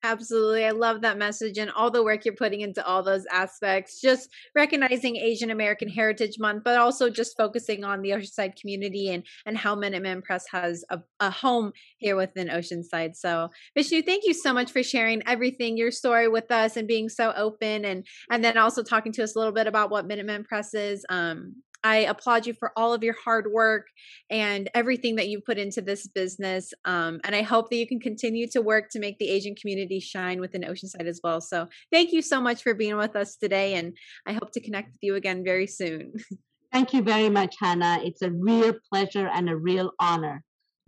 Absolutely. 0.04 0.66
I 0.66 0.72
love 0.72 1.02
that 1.02 1.20
message 1.20 1.60
and 1.60 1.70
all 1.70 1.92
the 1.92 2.04
work 2.04 2.26
you're 2.26 2.34
putting 2.34 2.62
into 2.62 2.84
all 2.84 3.04
those 3.04 3.26
aspects. 3.32 4.02
Just 4.02 4.30
recognizing 4.56 5.16
Asian 5.16 5.52
American 5.52 5.88
Heritage 5.88 6.40
Month, 6.40 6.64
but 6.64 6.80
also 6.80 7.08
just 7.08 7.38
focusing 7.38 7.84
on 7.84 8.02
the 8.02 8.10
Oceanside 8.10 8.60
community 8.60 9.10
and, 9.10 9.24
and 9.46 9.56
how 9.56 9.76
Minuteman 9.76 10.24
Press 10.24 10.46
has 10.52 10.84
a, 10.90 11.00
a 11.20 11.30
home 11.30 11.72
here 11.98 12.16
within 12.16 12.48
Oceanside. 12.48 13.16
So, 13.16 13.50
Vishnu, 13.78 14.02
thank 14.02 14.26
you 14.26 14.34
so 14.34 14.54
much 14.54 14.72
for 14.72 14.82
sharing 14.82 15.22
everything, 15.28 15.78
your 15.78 15.92
story 15.92 16.28
with 16.28 16.50
us 16.50 16.78
and 16.78 16.88
being 16.88 17.08
so 17.08 17.32
open 17.36 17.86
and, 17.86 18.08
and 18.32 18.44
then 18.44 18.58
also 18.58 18.82
talking 18.82 19.12
to 19.14 19.24
us 19.24 19.36
a 19.36 19.40
little 19.40 19.54
bit 19.54 19.68
about 19.68 19.92
what 19.92 20.08
Minuteman 20.08 20.46
Press 20.46 20.74
is. 20.74 21.06
Um, 21.10 21.58
I 21.84 21.98
applaud 21.98 22.46
you 22.46 22.54
for 22.54 22.72
all 22.76 22.94
of 22.94 23.04
your 23.04 23.16
hard 23.24 23.52
work 23.52 23.88
and 24.30 24.70
everything 24.74 25.16
that 25.16 25.30
you 25.30 25.42
put 25.42 25.58
into 25.58 25.82
this 25.82 26.08
business. 26.08 26.74
Um, 26.86 27.20
and 27.24 27.36
I 27.36 27.42
hope 27.42 27.70
that 27.70 27.78
you 27.78 27.88
can 27.88 28.00
continue 28.00 28.48
to 28.50 28.62
work 28.62 28.90
to 28.92 29.00
make 29.00 29.18
the 29.18 29.30
Asian 29.30 29.56
community 29.56 30.00
shine 30.00 30.40
within 30.40 30.62
Oceanside 30.62 31.08
as 31.08 31.20
well. 31.24 31.42
So 31.42 31.68
thank 31.92 32.12
you 32.12 32.22
so 32.22 32.42
much 32.42 32.62
for 32.62 32.74
being 32.74 32.98
with 32.98 33.16
us 33.16 33.36
today. 33.36 33.76
And 33.76 33.98
I 34.28 34.34
hope 34.34 34.52
to 34.54 34.62
connect 34.62 34.92
with 34.92 35.00
you 35.02 35.16
again 35.16 35.44
very 35.44 35.68
soon. 35.68 36.14
Thank 36.72 36.94
you 36.94 37.02
very 37.02 37.30
much, 37.30 37.58
Hannah. 37.60 38.00
It's 38.02 38.22
a 38.22 38.32
real 38.32 38.74
pleasure 38.90 39.28
and 39.28 39.50
a 39.50 39.58
real 39.58 39.92
honor 40.00 40.42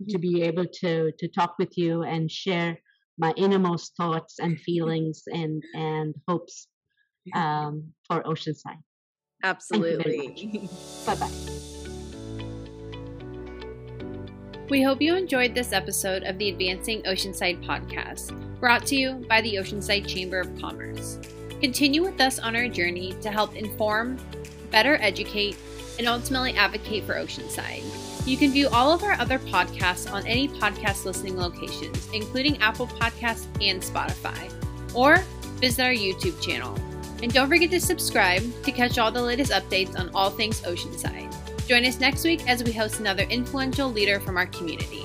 to 0.08 0.18
be 0.18 0.42
able 0.42 0.64
to, 0.80 1.12
to 1.18 1.28
talk 1.28 1.56
with 1.58 1.76
you 1.76 2.04
and 2.04 2.30
share 2.30 2.78
my 3.18 3.34
innermost 3.36 3.94
thoughts 3.94 4.38
and 4.38 4.58
feelings 4.66 5.24
and, 5.26 5.62
and 5.74 6.14
hopes 6.26 6.68
um, 7.34 7.92
for 8.08 8.22
Oceanside. 8.22 8.80
Absolutely. 9.44 10.68
bye 11.06 11.14
bye. 11.14 11.30
We 14.70 14.82
hope 14.82 15.02
you 15.02 15.14
enjoyed 15.14 15.54
this 15.54 15.74
episode 15.74 16.22
of 16.22 16.38
the 16.38 16.48
Advancing 16.48 17.02
Oceanside 17.02 17.62
podcast, 17.66 18.32
brought 18.58 18.86
to 18.86 18.96
you 18.96 19.24
by 19.28 19.42
the 19.42 19.56
Oceanside 19.56 20.08
Chamber 20.08 20.40
of 20.40 20.58
Commerce. 20.58 21.18
Continue 21.60 22.02
with 22.02 22.18
us 22.22 22.38
on 22.38 22.56
our 22.56 22.68
journey 22.68 23.14
to 23.20 23.30
help 23.30 23.54
inform, 23.54 24.16
better 24.70 24.96
educate, 25.02 25.58
and 25.98 26.08
ultimately 26.08 26.54
advocate 26.54 27.04
for 27.04 27.14
Oceanside. 27.16 27.84
You 28.26 28.38
can 28.38 28.50
view 28.50 28.68
all 28.68 28.92
of 28.92 29.04
our 29.04 29.12
other 29.12 29.38
podcasts 29.38 30.10
on 30.10 30.26
any 30.26 30.48
podcast 30.48 31.04
listening 31.04 31.36
locations, 31.36 32.08
including 32.14 32.56
Apple 32.62 32.86
Podcasts 32.86 33.46
and 33.60 33.82
Spotify, 33.82 34.50
or 34.94 35.18
visit 35.60 35.84
our 35.84 35.92
YouTube 35.92 36.40
channel 36.40 36.74
and 37.24 37.32
don't 37.32 37.48
forget 37.48 37.70
to 37.70 37.80
subscribe 37.80 38.42
to 38.64 38.70
catch 38.70 38.98
all 38.98 39.10
the 39.10 39.22
latest 39.22 39.50
updates 39.50 39.98
on 39.98 40.10
all 40.14 40.28
things 40.28 40.60
Oceanside. 40.60 41.34
Join 41.66 41.86
us 41.86 41.98
next 41.98 42.22
week 42.22 42.46
as 42.46 42.62
we 42.62 42.70
host 42.70 43.00
another 43.00 43.22
influential 43.22 43.90
leader 43.90 44.20
from 44.20 44.36
our 44.36 44.44
community. 44.44 45.02